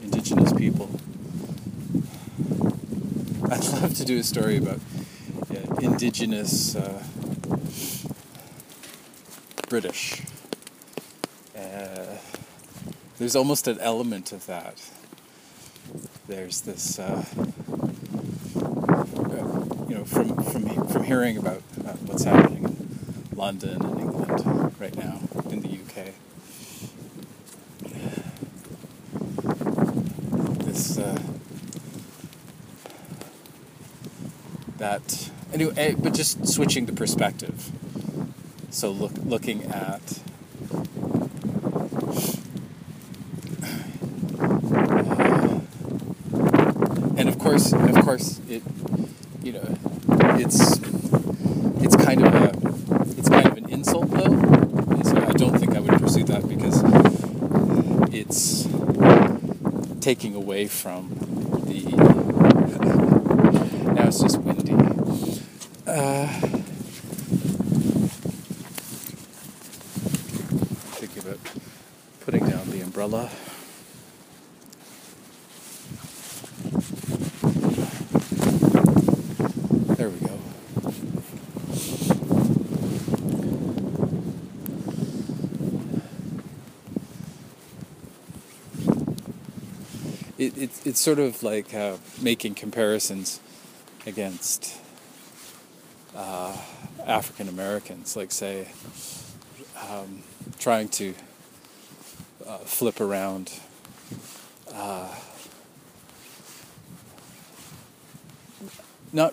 indigenous 0.00 0.52
people. 0.52 0.88
I'd 3.50 3.64
love 3.82 3.94
to 3.94 4.04
do 4.04 4.20
a 4.20 4.22
story 4.22 4.58
about 4.58 4.78
yeah, 5.50 5.64
indigenous 5.80 6.76
uh, 6.76 7.02
British. 9.68 10.22
Uh, 11.56 12.18
there's 13.18 13.34
almost 13.34 13.66
an 13.66 13.80
element 13.80 14.30
of 14.30 14.46
that. 14.46 14.88
There's 16.28 16.60
this, 16.60 17.00
uh, 17.00 17.24
uh 18.54 18.64
you 19.88 19.96
know, 19.96 20.04
from 20.04 20.40
from 20.44 20.86
from 20.86 21.02
hearing 21.02 21.36
about 21.36 21.62
uh, 21.84 21.94
what's 22.06 22.22
happening 22.22 22.51
in 22.51 22.51
London 23.52 23.82
and 23.82 24.00
England 24.00 24.80
right 24.80 24.96
now 24.96 25.20
in 25.50 25.60
the 25.60 25.68
UK. 25.68 26.14
This 30.64 30.96
uh, 30.96 31.18
that 34.78 35.30
anyway, 35.52 35.74
eh, 35.76 35.94
but 35.98 36.14
just 36.14 36.48
switching 36.48 36.86
the 36.86 36.94
perspective. 36.94 37.70
So 38.70 38.90
look, 38.90 39.12
looking 39.22 39.64
at 39.64 40.00
and 47.18 47.28
of 47.28 47.38
course, 47.38 47.74
of 47.74 48.02
course, 48.02 48.40
it 48.48 48.62
you 49.42 49.52
know, 49.52 49.76
it's 50.38 50.78
it's 51.82 51.96
kind 51.96 52.26
of 52.26 52.34
a 52.34 52.62
it's 53.22 53.28
kind 53.28 53.46
of 53.46 53.56
an 53.56 53.70
insult 53.70 54.10
though. 54.10 55.02
So 55.02 55.16
I 55.16 55.32
don't 55.32 55.58
think 55.58 55.76
I 55.76 55.80
would 55.80 56.00
pursue 56.00 56.24
that 56.24 56.48
because 56.48 56.82
it's 58.12 58.66
taking 60.02 60.34
away 60.34 60.66
from 60.66 61.10
the. 61.68 61.82
now 63.94 64.08
it's 64.08 64.20
just 64.20 64.38
windy. 64.38 64.72
Uh, 65.86 66.26
thinking 70.98 71.22
about 71.22 71.38
putting 72.22 72.44
down 72.48 72.68
the 72.70 72.80
umbrella. 72.80 73.30
There 79.96 80.08
we 80.08 80.18
go. 80.26 80.32
It, 90.42 90.58
it, 90.58 90.81
it's 90.92 91.00
sort 91.00 91.18
of 91.18 91.42
like 91.42 91.72
uh, 91.72 91.96
making 92.20 92.54
comparisons 92.54 93.40
against 94.06 94.76
uh, 96.14 96.54
African 97.06 97.48
Americans, 97.48 98.14
like 98.14 98.30
say, 98.30 98.68
um, 99.88 100.22
trying 100.58 100.90
to 100.90 101.14
uh, 102.46 102.58
flip 102.58 103.00
around. 103.00 103.58
Uh, 104.70 105.08
not, 109.14 109.32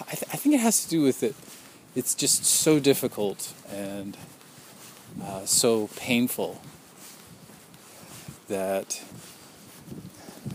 I, 0.00 0.14
th- 0.16 0.32
I 0.32 0.36
think 0.38 0.56
it 0.56 0.60
has 0.60 0.82
to 0.82 0.90
do 0.90 1.02
with 1.02 1.22
it. 1.22 1.36
It's 1.94 2.16
just 2.16 2.44
so 2.44 2.80
difficult 2.80 3.54
and 3.70 4.16
uh, 5.22 5.44
so 5.44 5.88
painful 5.94 6.60
that 8.48 9.00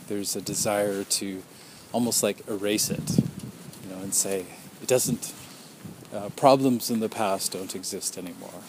there's 0.07 0.35
a 0.35 0.41
desire 0.41 1.03
to 1.03 1.43
almost 1.91 2.23
like 2.23 2.47
erase 2.47 2.89
it, 2.89 3.19
you 3.19 3.89
know, 3.89 4.01
and 4.01 4.13
say 4.13 4.45
it 4.81 4.87
doesn't. 4.87 5.33
Uh, 6.13 6.29
problems 6.37 6.89
in 6.89 7.01
the 7.01 7.09
past 7.09 7.51
don't 7.51 7.75
exist 7.75 8.17
anymore, 8.17 8.61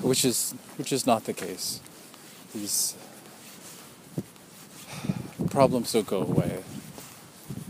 which 0.00 0.24
is 0.24 0.54
which 0.78 0.90
is 0.90 1.06
not 1.06 1.24
the 1.24 1.34
case. 1.34 1.80
These 2.54 2.96
problems 5.50 5.92
don't 5.92 6.06
go 6.06 6.22
away, 6.22 6.62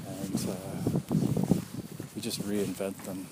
and 0.06 0.48
uh, 0.48 1.00
we 2.14 2.20
just 2.22 2.40
reinvent 2.42 2.96
them. 3.04 3.26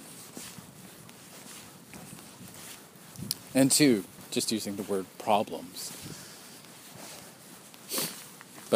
And 3.54 3.70
two, 3.70 4.04
just 4.32 4.50
using 4.50 4.76
the 4.76 4.82
word 4.82 5.06
problems. 5.18 5.92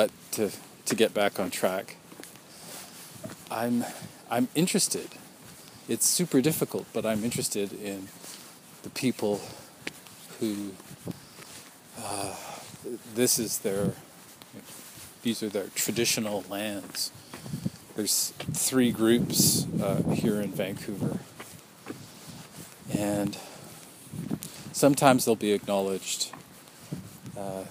But 0.00 0.12
to 0.32 0.50
to 0.86 0.94
get 0.94 1.12
back 1.12 1.38
on 1.38 1.50
track, 1.50 1.96
I'm 3.50 3.84
I'm 4.30 4.48
interested. 4.54 5.08
It's 5.90 6.06
super 6.06 6.40
difficult, 6.40 6.86
but 6.94 7.04
I'm 7.04 7.22
interested 7.22 7.74
in 7.74 8.08
the 8.82 8.88
people 8.88 9.42
who 10.38 10.70
uh, 12.02 12.34
this 13.14 13.38
is 13.38 13.58
their 13.58 13.92
these 15.22 15.42
are 15.42 15.50
their 15.50 15.68
traditional 15.74 16.44
lands. 16.48 17.12
There's 17.94 18.32
three 18.54 18.92
groups 18.92 19.66
uh, 19.82 20.02
here 20.14 20.40
in 20.40 20.52
Vancouver, 20.52 21.18
and 22.90 23.36
sometimes 24.72 25.26
they'll 25.26 25.36
be 25.36 25.52
acknowledged. 25.52 26.32
Uh, 27.36 27.64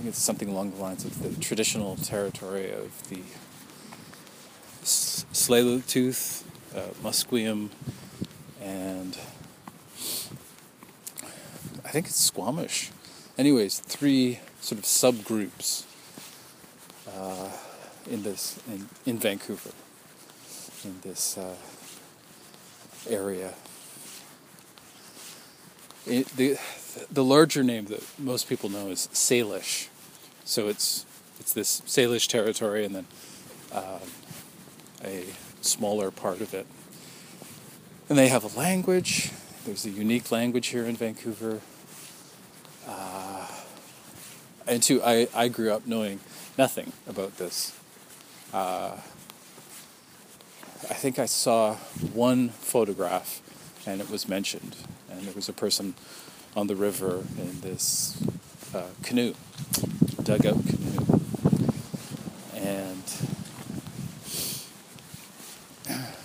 think 0.00 0.14
it's 0.14 0.22
something 0.22 0.48
along 0.48 0.70
the 0.70 0.78
lines 0.78 1.04
of 1.04 1.22
the 1.22 1.38
traditional 1.42 1.94
territory 1.96 2.72
of 2.72 3.06
the 3.10 3.20
Tsleil-Waututh, 4.82 6.42
uh, 6.74 6.88
Musqueam, 7.02 7.68
and 8.62 9.18
I 11.84 11.88
think 11.90 12.06
it's 12.06 12.16
Squamish. 12.16 12.90
Anyways, 13.36 13.80
three 13.80 14.40
sort 14.62 14.78
of 14.78 14.86
subgroups 14.86 15.84
uh, 17.14 17.50
in 18.10 18.22
this 18.22 18.58
in, 18.72 18.88
in 19.04 19.18
Vancouver, 19.18 19.72
in 20.82 20.98
this 21.02 21.36
uh, 21.36 21.56
area. 23.06 23.52
It, 26.06 26.26
the 26.28 26.56
the 27.10 27.22
larger 27.22 27.62
name 27.62 27.84
that 27.86 28.02
most 28.18 28.48
people 28.48 28.68
know 28.68 28.88
is 28.88 29.08
Salish, 29.12 29.89
so 30.50 30.66
it's 30.66 31.06
it's 31.38 31.52
this 31.52 31.80
Salish 31.82 32.26
territory, 32.26 32.84
and 32.84 32.94
then 32.94 33.06
um, 33.72 34.00
a 35.04 35.24
smaller 35.60 36.10
part 36.10 36.40
of 36.40 36.52
it. 36.52 36.66
And 38.08 38.18
they 38.18 38.28
have 38.28 38.42
a 38.42 38.58
language. 38.58 39.30
There's 39.64 39.86
a 39.86 39.90
unique 39.90 40.32
language 40.32 40.66
here 40.68 40.84
in 40.84 40.96
Vancouver. 40.96 41.60
Uh, 42.86 43.46
and 44.66 44.82
two, 44.82 45.00
I, 45.04 45.28
I 45.34 45.48
grew 45.48 45.72
up 45.72 45.86
knowing 45.86 46.18
nothing 46.58 46.92
about 47.08 47.36
this. 47.36 47.78
Uh, 48.52 48.96
I 50.90 50.94
think 50.94 51.20
I 51.20 51.26
saw 51.26 51.76
one 52.12 52.48
photograph 52.48 53.40
and 53.86 54.00
it 54.00 54.10
was 54.10 54.28
mentioned. 54.28 54.76
And 55.08 55.22
there 55.22 55.34
was 55.34 55.48
a 55.48 55.52
person 55.52 55.94
on 56.56 56.66
the 56.66 56.74
river 56.74 57.24
in 57.38 57.60
this 57.60 58.20
uh, 58.74 58.88
canoe, 59.02 59.34
dugout 60.38 60.64
canoe. 60.64 61.20
And 62.54 63.02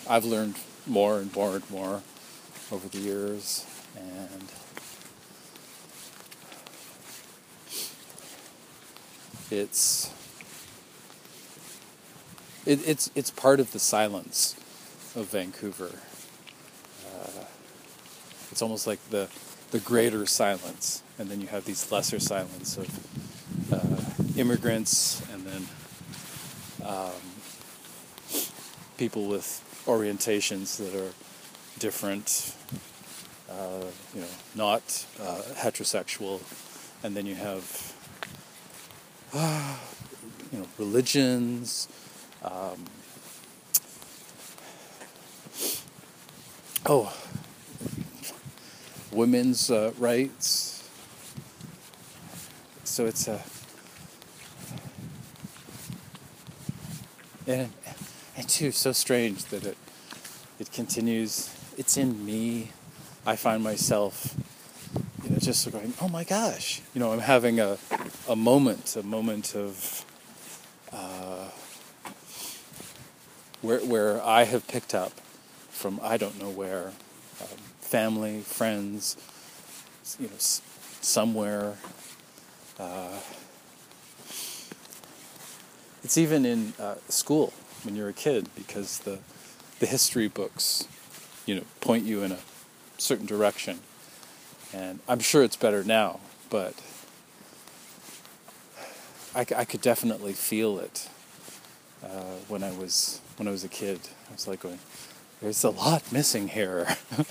I've 0.07 0.23
learned 0.23 0.57
more 0.85 1.17
and 1.17 1.35
more 1.35 1.55
and 1.55 1.71
more 1.71 2.03
over 2.71 2.87
the 2.87 2.99
years, 2.99 3.65
and 3.95 4.51
it's 9.49 10.11
it, 12.67 12.87
it's 12.87 13.09
it's 13.15 13.31
part 13.31 13.59
of 13.59 13.71
the 13.71 13.79
silence 13.79 14.55
of 15.15 15.29
Vancouver. 15.31 15.97
Uh, 17.07 17.45
it's 18.51 18.61
almost 18.61 18.85
like 18.85 18.99
the 19.09 19.29
the 19.71 19.79
greater 19.79 20.27
silence, 20.27 21.01
and 21.17 21.29
then 21.29 21.41
you 21.41 21.47
have 21.47 21.65
these 21.65 21.91
lesser 21.91 22.19
silence 22.19 22.77
of 22.77 23.14
immigrants, 24.38 25.21
and 25.31 25.45
then 25.45 25.67
um, 26.86 27.11
people 28.97 29.27
with 29.27 29.61
orientations 29.86 30.77
that 30.77 30.95
are 30.95 31.13
different, 31.79 32.55
uh, 33.49 33.86
you 34.13 34.21
know, 34.21 34.27
not 34.55 35.05
uh, 35.21 35.41
heterosexual, 35.55 36.41
and 37.03 37.15
then 37.15 37.25
you 37.25 37.36
have 37.36 37.93
uh, 39.33 39.77
you 40.51 40.59
know 40.59 40.67
religions. 40.77 41.88
Um, 42.43 42.86
oh, 46.86 47.13
women's 49.11 49.71
uh, 49.71 49.93
rights. 49.97 50.88
So 52.83 53.05
it's 53.05 53.27
a 53.27 53.43
and 57.47 57.71
and 58.37 58.49
too 58.49 58.71
so 58.71 58.91
strange 58.91 59.45
that 59.45 59.65
it 59.65 59.77
it 60.59 60.71
continues. 60.71 61.49
It's 61.77 61.97
in 61.97 62.25
me. 62.25 62.71
I 63.25 63.35
find 63.35 63.63
myself, 63.63 64.35
you 65.23 65.31
know, 65.31 65.37
just 65.37 65.69
going, 65.71 65.93
oh 66.01 66.07
my 66.07 66.23
gosh, 66.23 66.81
you 66.93 66.99
know, 66.99 67.11
I'm 67.11 67.19
having 67.19 67.59
a 67.59 67.77
a 68.27 68.35
moment, 68.35 68.95
a 68.95 69.03
moment 69.03 69.55
of 69.55 70.05
uh, 70.93 71.49
where 73.61 73.79
where 73.79 74.23
I 74.23 74.43
have 74.43 74.67
picked 74.67 74.93
up 74.93 75.11
from 75.69 75.99
I 76.01 76.17
don't 76.17 76.39
know 76.39 76.49
where, 76.49 76.87
um, 77.41 77.57
family, 77.79 78.41
friends, 78.41 79.17
you 80.19 80.27
know, 80.27 80.33
somewhere. 80.37 81.75
Uh, 82.79 83.19
it's 86.05 86.17
even 86.19 86.45
in 86.45 86.71
uh, 86.79 86.93
school 87.09 87.51
when 87.83 87.95
you're 87.95 88.09
a 88.09 88.13
kid 88.13 88.47
because 88.55 88.99
the 88.99 89.17
the 89.79 89.87
history 89.87 90.27
books, 90.27 90.87
you 91.47 91.55
know, 91.55 91.63
point 91.81 92.05
you 92.05 92.21
in 92.21 92.31
a 92.31 92.37
certain 92.99 93.25
direction, 93.25 93.79
and 94.71 94.99
I'm 95.09 95.19
sure 95.19 95.43
it's 95.43 95.55
better 95.55 95.83
now, 95.83 96.19
but 96.51 96.75
I, 99.33 99.47
I 99.57 99.65
could 99.65 99.81
definitely 99.81 100.33
feel 100.33 100.77
it 100.77 101.09
uh, 102.03 102.37
when 102.49 102.63
I 102.63 102.71
was 102.71 103.19
when 103.37 103.47
I 103.47 103.51
was 103.51 103.63
a 103.63 103.67
kid. 103.67 103.99
I 104.29 104.33
was 104.33 104.47
like 104.47 104.59
going, 104.59 104.77
"There's 105.41 105.63
a 105.63 105.71
lot 105.71 106.11
missing 106.11 106.49
here." 106.49 106.85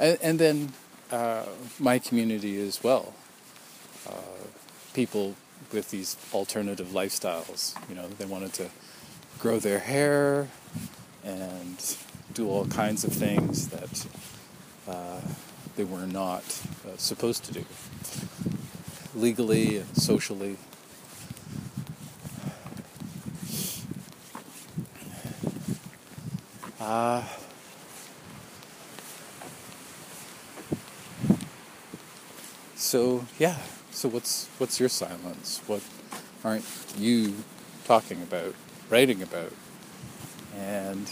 and, 0.00 0.18
and 0.20 0.40
then 0.40 0.72
uh, 1.12 1.46
my 1.78 2.00
community 2.00 2.60
as 2.60 2.82
well. 2.82 3.14
Uh, 4.08 4.41
people 4.94 5.34
with 5.72 5.90
these 5.90 6.16
alternative 6.32 6.88
lifestyles. 6.88 7.74
You 7.88 7.94
know, 7.94 8.08
they 8.08 8.24
wanted 8.24 8.52
to 8.54 8.68
grow 9.38 9.58
their 9.58 9.78
hair 9.78 10.48
and 11.24 11.96
do 12.34 12.48
all 12.48 12.66
kinds 12.66 13.04
of 13.04 13.12
things 13.12 13.68
that 13.68 14.06
uh, 14.88 15.20
they 15.76 15.84
were 15.84 16.06
not 16.06 16.42
uh, 16.86 16.96
supposed 16.96 17.44
to 17.44 17.52
do 17.52 17.64
legally 19.14 19.78
and 19.78 19.96
socially. 19.96 20.56
Uh, 26.80 27.22
so 32.74 33.24
yeah, 33.38 33.56
so 34.02 34.08
what's 34.08 34.48
what's 34.58 34.80
your 34.80 34.88
silence? 34.88 35.60
What 35.68 35.80
aren't 36.42 36.64
you 36.98 37.36
talking 37.84 38.20
about, 38.20 38.52
writing 38.90 39.22
about? 39.22 39.52
And 40.58 41.08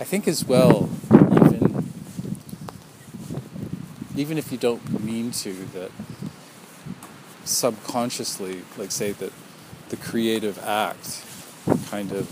I 0.00 0.04
think 0.04 0.26
as 0.26 0.42
well, 0.42 0.88
even 1.12 1.90
even 4.16 4.38
if 4.38 4.50
you 4.50 4.56
don't 4.56 5.04
mean 5.04 5.30
to, 5.32 5.52
that 5.74 5.90
subconsciously, 7.44 8.62
like 8.78 8.92
say 8.92 9.12
that 9.12 9.32
the 9.90 9.96
creative 9.98 10.58
act 10.64 11.22
kind 11.90 12.12
of 12.12 12.30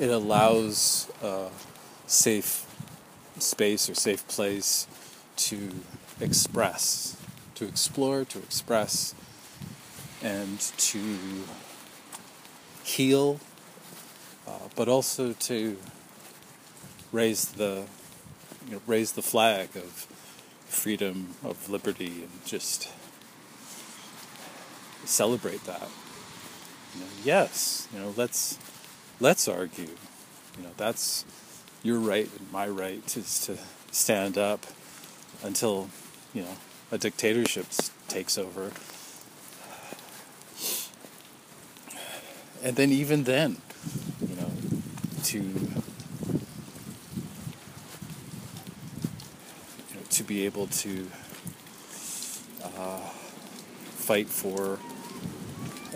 it 0.00 0.10
allows 0.10 1.08
a 1.22 1.50
safe 2.08 2.66
space 3.38 3.88
or 3.88 3.94
safe 3.94 4.26
place 4.26 4.88
to 5.36 5.70
express, 6.20 7.16
to 7.54 7.66
explore, 7.66 8.24
to 8.24 8.38
express, 8.38 9.14
and 10.22 10.60
to 10.60 11.16
heal, 12.82 13.40
uh, 14.46 14.52
but 14.76 14.88
also 14.88 15.32
to 15.32 15.76
raise 17.12 17.46
the 17.46 17.84
you 18.66 18.74
know, 18.74 18.80
raise 18.86 19.12
the 19.12 19.22
flag 19.22 19.76
of 19.76 20.06
freedom, 20.66 21.34
of 21.42 21.68
liberty, 21.68 22.22
and 22.22 22.44
just 22.46 22.88
celebrate 25.04 25.64
that. 25.64 25.88
You 26.94 27.00
know, 27.00 27.06
yes, 27.22 27.88
you 27.92 28.00
know, 28.00 28.14
let's 28.16 28.58
let's 29.20 29.48
argue. 29.48 29.90
You 30.56 30.64
know, 30.64 30.70
that's 30.76 31.24
your 31.82 31.98
right 31.98 32.30
and 32.38 32.50
my 32.52 32.66
right 32.66 33.16
is 33.16 33.40
to 33.46 33.58
stand 33.92 34.38
up 34.38 34.66
until 35.44 35.88
you 36.32 36.42
know 36.42 36.56
a 36.90 36.98
dictatorship 36.98 37.66
takes 38.08 38.36
over. 38.36 38.72
And 42.62 42.76
then 42.76 42.90
even 42.90 43.24
then, 43.24 43.58
you 44.26 44.36
know, 44.36 44.50
to 45.24 45.38
you 45.38 45.74
know, 49.94 50.00
to 50.08 50.22
be 50.24 50.46
able 50.46 50.66
to 50.68 51.10
uh, 52.62 53.00
fight 53.00 54.28
for 54.28 54.78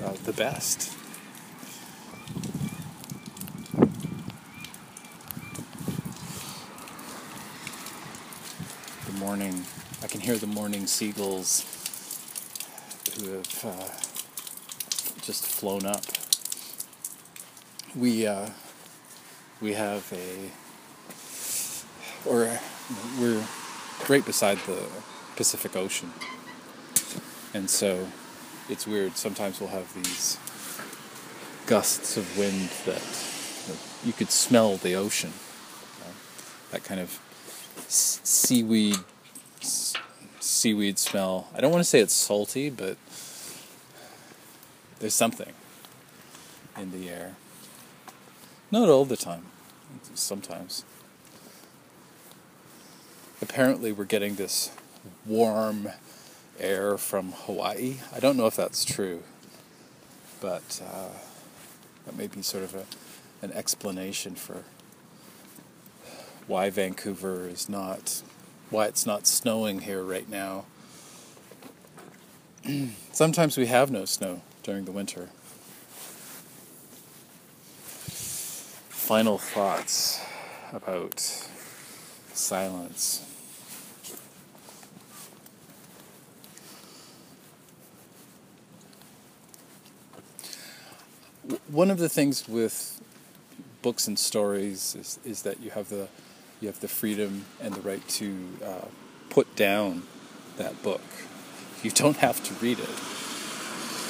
uh, 0.04 0.12
the 0.24 0.34
best. 0.34 0.97
Morning, 9.28 9.62
I 10.02 10.06
can 10.06 10.22
hear 10.22 10.38
the 10.38 10.46
morning 10.46 10.86
seagulls 10.86 11.60
who 13.20 13.32
have 13.32 13.62
uh, 13.62 13.88
just 15.20 15.44
flown 15.44 15.84
up. 15.84 16.02
We 17.94 18.26
uh, 18.26 18.48
we 19.60 19.74
have 19.74 20.10
a, 20.14 20.48
or 22.26 22.58
we're 23.20 23.44
right 24.08 24.24
beside 24.24 24.56
the 24.60 24.82
Pacific 25.36 25.76
Ocean, 25.76 26.10
and 27.52 27.68
so 27.68 28.08
it's 28.70 28.86
weird. 28.86 29.18
Sometimes 29.18 29.60
we'll 29.60 29.68
have 29.68 29.92
these 29.92 30.38
gusts 31.66 32.16
of 32.16 32.38
wind 32.38 32.70
that 32.86 33.02
you, 33.66 33.74
know, 33.74 33.80
you 34.06 34.14
could 34.14 34.30
smell 34.30 34.78
the 34.78 34.94
ocean. 34.94 35.34
You 35.98 36.04
know, 36.06 36.14
that 36.70 36.82
kind 36.82 36.98
of 36.98 37.20
seaweed 37.88 38.96
seaweed 39.60 40.98
smell. 40.98 41.48
I 41.54 41.60
don't 41.60 41.70
want 41.70 41.80
to 41.80 41.88
say 41.88 42.00
it's 42.00 42.14
salty, 42.14 42.70
but 42.70 42.96
there's 44.98 45.14
something 45.14 45.52
in 46.76 46.92
the 46.92 47.08
air. 47.08 47.36
Not 48.70 48.88
all 48.88 49.04
the 49.04 49.16
time. 49.16 49.46
Sometimes. 50.14 50.84
Apparently, 53.40 53.92
we're 53.92 54.04
getting 54.04 54.34
this 54.34 54.70
warm 55.24 55.88
air 56.58 56.98
from 56.98 57.32
Hawaii. 57.32 57.98
I 58.14 58.20
don't 58.20 58.36
know 58.36 58.46
if 58.46 58.56
that's 58.56 58.84
true, 58.84 59.22
but 60.40 60.82
uh, 60.84 61.10
that 62.04 62.16
may 62.16 62.26
be 62.26 62.42
sort 62.42 62.64
of 62.64 62.74
a, 62.74 62.84
an 63.42 63.52
explanation 63.52 64.34
for 64.34 64.64
why 66.48 66.70
Vancouver 66.70 67.46
is 67.46 67.68
not, 67.68 68.22
why 68.70 68.86
it's 68.86 69.06
not 69.06 69.26
snowing 69.26 69.80
here 69.80 70.02
right 70.02 70.28
now. 70.28 70.64
Sometimes 73.12 73.56
we 73.56 73.66
have 73.66 73.90
no 73.90 74.04
snow 74.04 74.42
during 74.62 74.84
the 74.84 74.92
winter. 74.92 75.28
Final 78.88 79.38
thoughts 79.38 80.20
about 80.72 81.20
silence. 82.32 83.24
one 91.68 91.90
of 91.90 91.98
the 91.98 92.08
things 92.08 92.48
with 92.48 93.00
books 93.82 94.08
and 94.08 94.18
stories 94.18 94.94
is, 94.98 95.18
is 95.24 95.42
that 95.42 95.60
you 95.60 95.70
have 95.70 95.88
the 95.88 96.08
you 96.60 96.68
have 96.68 96.80
the 96.80 96.88
freedom 96.88 97.44
and 97.60 97.74
the 97.74 97.80
right 97.80 98.06
to 98.08 98.48
uh, 98.64 98.86
put 99.30 99.54
down 99.56 100.02
that 100.56 100.82
book. 100.82 101.02
You 101.82 101.90
don't 101.90 102.16
have 102.28 102.42
to 102.44 102.54
read 102.54 102.78
it, 102.78 102.88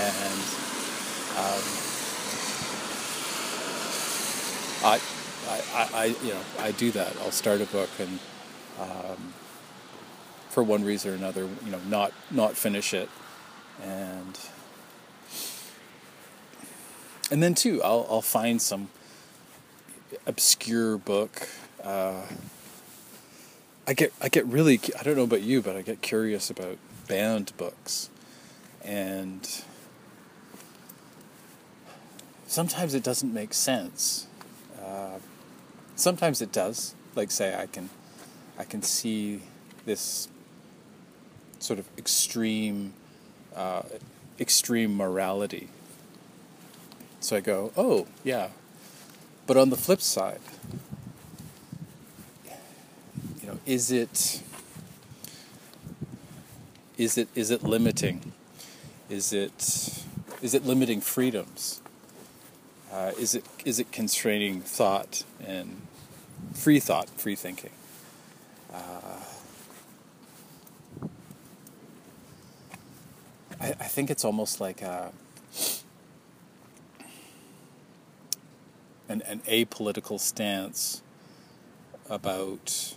and 0.00 0.40
um, 1.38 1.62
I 4.84 5.00
I, 5.48 5.88
I, 5.94 6.04
you 6.22 6.34
know 6.34 6.40
I 6.58 6.72
do 6.72 6.90
that. 6.92 7.16
I'll 7.18 7.30
start 7.30 7.60
a 7.60 7.66
book 7.66 7.90
and 7.98 8.18
um, 8.80 9.34
for 10.48 10.62
one 10.62 10.84
reason 10.84 11.12
or 11.12 11.14
another, 11.14 11.48
you 11.64 11.70
know, 11.70 11.80
not 11.88 12.12
not 12.30 12.56
finish 12.56 12.94
it, 12.94 13.08
and 13.82 14.38
and 17.30 17.42
then 17.42 17.54
too, 17.54 17.82
I'll 17.82 18.06
I'll 18.10 18.22
find 18.22 18.60
some 18.60 18.88
obscure 20.26 20.98
book. 20.98 21.48
Uh, 21.82 22.22
I 23.86 23.94
get 23.94 24.12
I 24.20 24.28
get 24.28 24.44
really 24.46 24.80
I 24.98 25.02
don't 25.02 25.16
know 25.16 25.22
about 25.22 25.42
you, 25.42 25.62
but 25.62 25.76
I 25.76 25.82
get 25.82 26.02
curious 26.02 26.50
about 26.50 26.76
banned 27.06 27.56
books, 27.56 28.10
and 28.84 29.48
sometimes 32.46 32.94
it 32.94 33.02
doesn't 33.02 33.32
make 33.32 33.54
sense. 33.54 34.26
Uh, 34.82 35.18
sometimes 35.96 36.42
it 36.42 36.52
does. 36.52 36.94
Like 37.14 37.30
say 37.30 37.54
I 37.54 37.66
can 37.66 37.88
I 38.58 38.64
can 38.64 38.82
see 38.82 39.42
this 39.86 40.28
sort 41.58 41.78
of 41.78 41.86
extreme 41.96 42.92
uh, 43.56 43.82
extreme 44.38 44.96
morality. 44.96 45.68
So 47.20 47.36
I 47.36 47.40
go, 47.40 47.72
oh 47.76 48.06
yeah, 48.22 48.50
but 49.46 49.56
on 49.56 49.70
the 49.70 49.76
flip 49.76 50.00
side, 50.00 50.40
know, 53.48 53.58
is 53.66 53.90
it 53.90 54.42
is 56.96 57.16
it 57.16 57.28
is 57.34 57.50
it 57.50 57.62
limiting? 57.62 58.32
Is 59.08 59.32
it 59.32 60.04
is 60.42 60.54
it 60.54 60.64
limiting 60.64 61.00
freedoms? 61.00 61.80
Uh, 62.92 63.12
is 63.18 63.34
it 63.34 63.44
is 63.64 63.78
it 63.78 63.92
constraining 63.92 64.60
thought 64.60 65.24
and 65.44 65.82
free 66.52 66.80
thought, 66.80 67.08
free 67.10 67.34
thinking? 67.36 67.70
Uh, 68.72 69.20
I, 73.60 73.68
I 73.68 73.72
think 73.72 74.10
it's 74.10 74.24
almost 74.24 74.60
like 74.60 74.82
a, 74.82 75.12
an 79.08 79.22
an 79.22 79.40
apolitical 79.40 80.20
stance 80.20 81.02
about. 82.10 82.94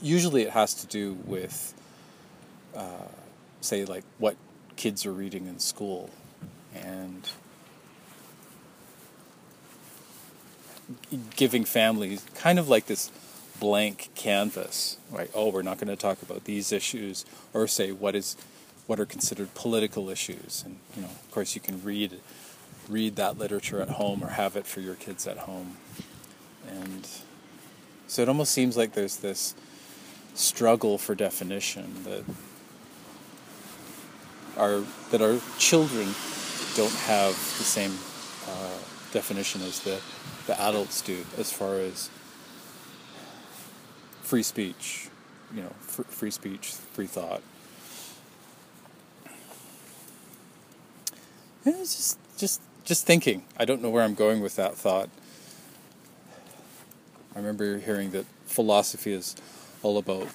Usually, 0.00 0.42
it 0.42 0.50
has 0.50 0.74
to 0.74 0.86
do 0.86 1.14
with, 1.24 1.74
uh, 2.76 3.08
say, 3.60 3.84
like 3.84 4.04
what 4.18 4.36
kids 4.76 5.06
are 5.06 5.12
reading 5.12 5.46
in 5.46 5.58
school. 5.58 6.10
And 6.74 7.28
giving 11.36 11.64
families 11.64 12.24
kind 12.34 12.58
of 12.58 12.68
like 12.68 12.86
this 12.86 13.10
blank 13.60 14.10
canvas, 14.14 14.98
right? 15.10 15.30
Oh, 15.34 15.50
we're 15.50 15.62
not 15.62 15.78
going 15.78 15.88
to 15.88 15.96
talk 15.96 16.22
about 16.22 16.44
these 16.44 16.72
issues, 16.72 17.24
or 17.52 17.66
say 17.66 17.92
what 17.92 18.14
is 18.14 18.36
what 18.86 18.98
are 18.98 19.06
considered 19.06 19.54
political 19.54 20.08
issues, 20.08 20.62
and 20.64 20.78
you 20.96 21.02
know, 21.02 21.08
of 21.08 21.30
course, 21.30 21.54
you 21.54 21.60
can 21.60 21.82
read 21.82 22.20
read 22.88 23.16
that 23.16 23.38
literature 23.38 23.82
at 23.82 23.90
home 23.90 24.24
or 24.24 24.28
have 24.28 24.56
it 24.56 24.66
for 24.66 24.80
your 24.80 24.94
kids 24.94 25.26
at 25.26 25.38
home, 25.38 25.76
and 26.66 27.06
so 28.06 28.22
it 28.22 28.28
almost 28.28 28.52
seems 28.52 28.76
like 28.76 28.92
there's 28.92 29.16
this 29.16 29.54
struggle 30.38 30.98
for 30.98 31.16
definition 31.16 32.04
that 32.04 32.24
our 34.56 34.84
that 35.10 35.20
our 35.20 35.38
children 35.58 36.14
don't 36.76 36.94
have 36.94 37.32
the 37.32 37.64
same 37.64 37.92
uh, 38.46 38.78
definition 39.12 39.60
as 39.62 39.80
the, 39.80 40.00
the 40.46 40.60
adults 40.60 41.02
do 41.02 41.24
as 41.36 41.52
far 41.52 41.74
as 41.74 42.08
free 44.22 44.44
speech, 44.44 45.08
you 45.54 45.62
know, 45.62 45.72
fr- 45.80 46.02
free 46.02 46.30
speech, 46.30 46.72
free 46.92 47.06
thought. 47.06 47.42
And 51.64 51.74
it's 51.76 51.96
just, 51.96 52.18
just, 52.38 52.60
just 52.84 53.06
thinking. 53.06 53.44
I 53.56 53.64
don't 53.64 53.82
know 53.82 53.90
where 53.90 54.04
I'm 54.04 54.14
going 54.14 54.40
with 54.40 54.56
that 54.56 54.76
thought. 54.76 55.08
I 57.34 57.38
remember 57.38 57.78
hearing 57.78 58.12
that 58.12 58.26
philosophy 58.46 59.12
is 59.12 59.34
all 59.82 59.98
about, 59.98 60.28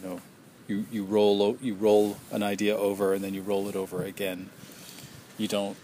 you 0.00 0.08
know, 0.08 0.20
you, 0.68 0.86
you 0.90 1.04
roll 1.04 1.56
you 1.60 1.74
roll 1.74 2.16
an 2.30 2.42
idea 2.42 2.76
over 2.76 3.12
and 3.12 3.24
then 3.24 3.34
you 3.34 3.42
roll 3.42 3.68
it 3.68 3.76
over 3.76 4.02
again. 4.04 4.50
You 5.36 5.48
don't 5.48 5.76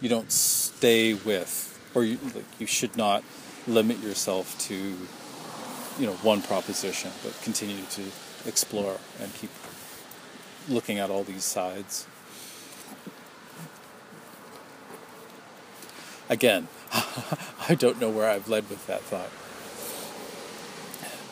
you 0.00 0.08
don't 0.08 0.30
stay 0.30 1.14
with 1.14 1.70
or 1.94 2.04
you 2.04 2.18
like, 2.34 2.44
you 2.58 2.66
should 2.66 2.96
not 2.96 3.24
limit 3.66 3.98
yourself 4.00 4.56
to 4.68 4.74
you 4.74 6.06
know 6.06 6.12
one 6.22 6.42
proposition 6.42 7.10
but 7.22 7.40
continue 7.42 7.84
to 7.90 8.02
explore 8.46 8.98
and 9.20 9.34
keep 9.34 9.50
looking 10.68 10.98
at 10.98 11.10
all 11.10 11.24
these 11.24 11.44
sides. 11.44 12.06
Again 16.28 16.68
i 17.68 17.74
don't 17.74 18.00
know 18.00 18.08
where 18.08 18.30
i've 18.30 18.48
led 18.48 18.68
with 18.70 18.86
that 18.86 19.00
thought 19.02 19.30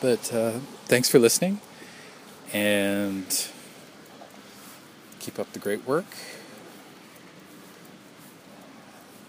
but 0.03 0.33
uh, 0.33 0.51
thanks 0.83 1.07
for 1.07 1.17
listening 1.17 1.61
and 2.51 3.47
keep 5.19 5.39
up 5.39 5.49
the 5.53 5.59
great 5.59 5.87
work. 5.87 6.05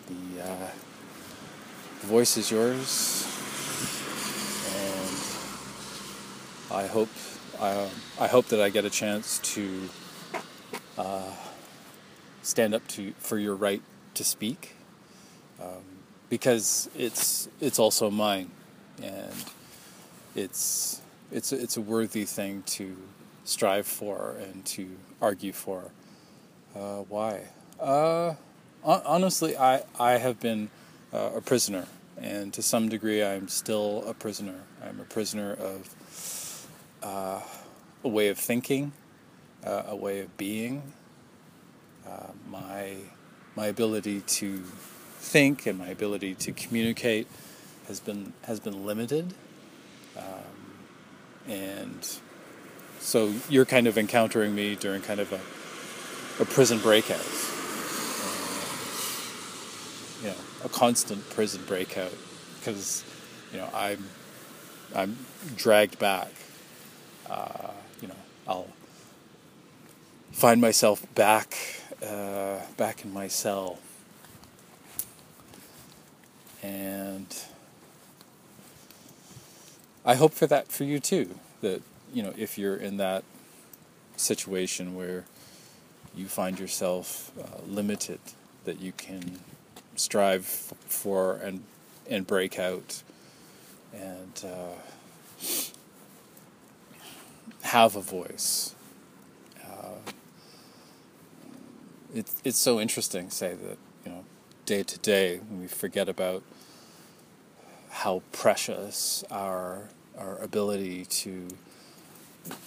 The, 0.09 0.43
uh, 0.43 0.69
voice 2.01 2.37
is 2.37 2.51
yours, 2.51 3.25
and 6.69 6.77
I 6.77 6.89
hope 6.89 7.09
I, 7.61 7.89
I 8.19 8.27
hope 8.27 8.47
that 8.47 8.61
I 8.61 8.69
get 8.69 8.85
a 8.85 8.91
chance 8.91 9.39
to 9.55 9.89
uh, 10.99 11.31
stand 12.43 12.75
up 12.75 12.85
to 12.89 13.13
for 13.19 13.39
your 13.39 13.55
right 13.55 13.81
to 14.15 14.25
speak, 14.25 14.75
um, 15.63 15.85
because 16.29 16.91
it's 16.99 17.49
it's 17.61 17.79
also 17.79 18.11
mine, 18.11 18.51
and 19.01 19.33
it's 20.35 21.01
it's 21.33 21.53
it's 21.53 21.77
a 21.77 21.81
worthy 21.81 22.25
thing 22.25 22.63
to 22.67 22.97
strive 23.45 23.87
for 23.87 24.37
and 24.41 24.65
to 24.65 24.97
argue 25.21 25.53
for. 25.53 25.91
Uh, 26.75 27.03
why? 27.09 27.43
Uh, 27.79 28.35
honestly, 28.83 29.57
I, 29.57 29.83
I 29.99 30.13
have 30.13 30.41
been 30.41 30.71
uh, 31.13 31.31
a 31.37 31.41
prisoner, 31.41 31.87
and 32.21 32.53
to 32.55 32.63
some 32.63 32.89
degree, 32.89 33.23
I'm 33.23 33.49
still 33.49 34.05
a 34.07 34.15
prisoner. 34.15 34.61
I'm 34.83 35.01
a 35.01 35.05
prisoner 35.05 35.53
of 35.55 36.69
uh, 37.03 37.41
a 38.03 38.09
way 38.09 38.29
of 38.29 38.39
thinking, 38.39 38.93
uh, 39.65 39.85
a 39.89 39.97
way 39.97 40.21
of 40.21 40.37
being. 40.37 40.83
Uh, 42.07 42.33
my 42.51 42.97
my 43.57 43.67
ability 43.67 44.21
to 44.21 44.59
think 45.19 45.67
and 45.67 45.79
my 45.79 45.89
ability 45.89 46.35
to 46.35 46.53
communicate 46.53 47.27
has 47.89 48.01
been 48.01 48.33
has 48.43 48.61
been 48.61 48.85
limited, 48.85 49.33
um, 50.17 51.49
and 51.49 52.19
so 53.01 53.33
you're 53.49 53.67
kind 53.67 53.87
of 53.87 53.99
encountering 53.99 54.55
me 54.55 54.75
during 54.75 55.03
kind 55.03 55.21
of 55.21 55.33
a 55.33 55.41
a 56.43 56.45
prison 56.45 56.79
breakout 56.81 57.25
you 60.25 60.31
know 60.31 60.37
a 60.65 60.69
constant 60.69 61.29
prison 61.31 61.63
breakout 61.67 62.13
because 62.59 63.05
you 63.53 63.59
know 63.59 63.69
I'm 63.75 64.03
I'm 64.95 65.19
dragged 65.57 65.99
back. 65.99 66.31
Uh, 67.29 67.73
you 68.01 68.09
know 68.09 68.17
I'll 68.49 68.69
find 70.33 70.61
myself 70.61 71.07
back 71.15 71.57
uh, 72.03 72.61
back 72.77 73.05
in 73.05 73.13
my 73.13 73.29
cell 73.29 73.79
and 76.63 77.27
I 80.05 80.15
hope 80.15 80.33
for 80.33 80.47
that 80.47 80.69
for 80.69 80.85
you 80.85 81.01
too 81.01 81.35
that 81.61 81.83
you 82.13 82.23
know 82.23 82.35
if 82.37 82.59
you're 82.59 82.77
in 82.77 82.99
that 82.99 83.25
situation 84.17 84.95
where 84.95 85.25
you 86.15 86.27
find 86.27 86.59
yourself 86.59 87.33
uh, 87.41 87.61
limited 87.67 88.21
that 88.65 88.81
you 88.81 88.93
can 88.93 89.41
strive 89.97 90.45
for 90.45 91.35
and 91.37 91.65
and 92.09 92.27
break 92.27 92.59
out 92.59 93.03
and 93.95 94.45
uh, 94.45 94.75
have 97.63 97.97
a 97.97 98.01
voice. 98.01 98.75
Uh, 99.65 100.11
it's 102.15 102.41
it's 102.45 102.59
so 102.59 102.81
interesting. 102.81 103.31
Say 103.31 103.55
that 103.55 103.79
you 104.05 104.13
know, 104.13 104.25
day 104.67 104.83
to 104.83 104.99
day, 104.99 105.39
when 105.39 105.61
we 105.61 105.67
forget 105.67 106.09
about 106.09 106.43
how 108.05 108.21
precious 108.33 109.25
our 109.31 109.89
our 110.19 110.39
ability 110.39 111.07
to 111.07 111.49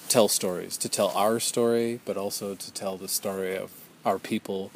tell 0.09 0.27
stories, 0.27 0.75
to 0.77 0.89
tell 0.89 1.09
our 1.09 1.39
story, 1.39 1.99
but 2.05 2.17
also 2.17 2.55
to 2.55 2.73
tell 2.73 2.97
the 2.97 3.07
story 3.07 3.55
of 3.55 3.71
our 4.03 4.17
people 4.17 4.71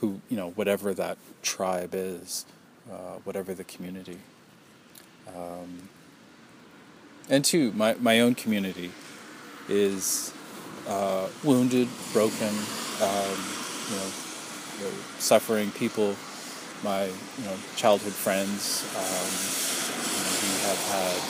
who, 0.00 0.20
you 0.28 0.36
know, 0.36 0.50
whatever 0.50 0.92
that 0.92 1.16
tribe 1.42 1.94
is, 1.94 2.44
uh, 2.92 3.16
whatever 3.24 3.54
the 3.54 3.64
community. 3.64 4.18
Um, 5.26 5.88
and 7.30 7.42
two, 7.44 7.72
my, 7.72 7.94
my 7.94 8.20
own 8.20 8.34
community 8.34 8.92
is 9.68 10.32
uh, 10.86 11.28
wounded, 11.42 11.88
broken, 12.12 12.54
um, 13.00 13.38
you 13.88 13.96
know, 13.96 14.10
suffering 15.18 15.70
people, 15.72 16.14
my 16.84 17.04
you 17.06 17.44
know 17.44 17.56
childhood 17.76 18.12
friends. 18.12 18.84
Um, 18.96 19.81
we 20.42 20.48
have 20.48 20.82
had 20.88 21.22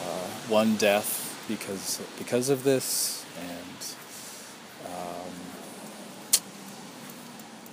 uh, 0.00 0.28
one 0.48 0.76
death 0.76 1.44
because 1.46 2.00
because 2.18 2.48
of 2.48 2.64
this, 2.64 3.24
and 3.38 3.96
um, 4.86 5.32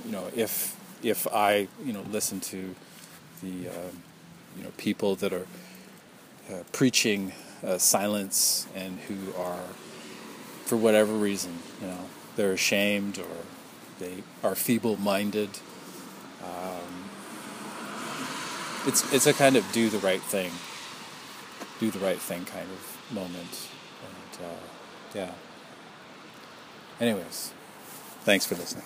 you 0.06 0.12
know 0.12 0.30
if 0.36 0.78
if 1.04 1.28
I 1.28 1.68
you 1.86 1.94
know 1.94 2.04
listen 2.12 2.40
to 2.42 2.76
the 3.42 3.70
uh, 3.70 3.92
you 4.58 4.64
know 4.64 4.72
people 4.78 5.16
that 5.16 5.32
are 5.32 5.48
uh, 6.52 6.64
preaching 6.74 7.32
uh, 7.66 7.78
silence 7.78 8.68
and 8.76 9.00
who 9.08 9.34
are 9.42 9.64
for 10.66 10.76
whatever 10.76 11.14
reason 11.14 11.60
you 11.80 11.88
know 11.88 12.06
they're 12.36 12.54
ashamed 12.54 13.20
or 13.20 13.46
they 14.00 14.24
are 14.44 14.56
feeble-minded. 14.56 15.50
Um, 16.44 17.01
it's 18.86 19.14
it's 19.14 19.28
a 19.28 19.34
kind 19.34 19.56
of 19.56 19.70
do 19.72 19.90
the 19.90 20.00
right 20.00 20.22
thing, 20.22 20.52
do 21.80 21.92
the 21.92 22.00
right 22.00 22.20
thing 22.20 22.46
kind 22.46 22.70
of 22.70 23.14
moment, 23.14 23.70
and 24.06 24.46
uh, 24.46 24.60
yeah. 25.14 25.32
Anyways, 27.00 27.54
thanks 28.24 28.46
for 28.46 28.56
listening. 28.56 28.86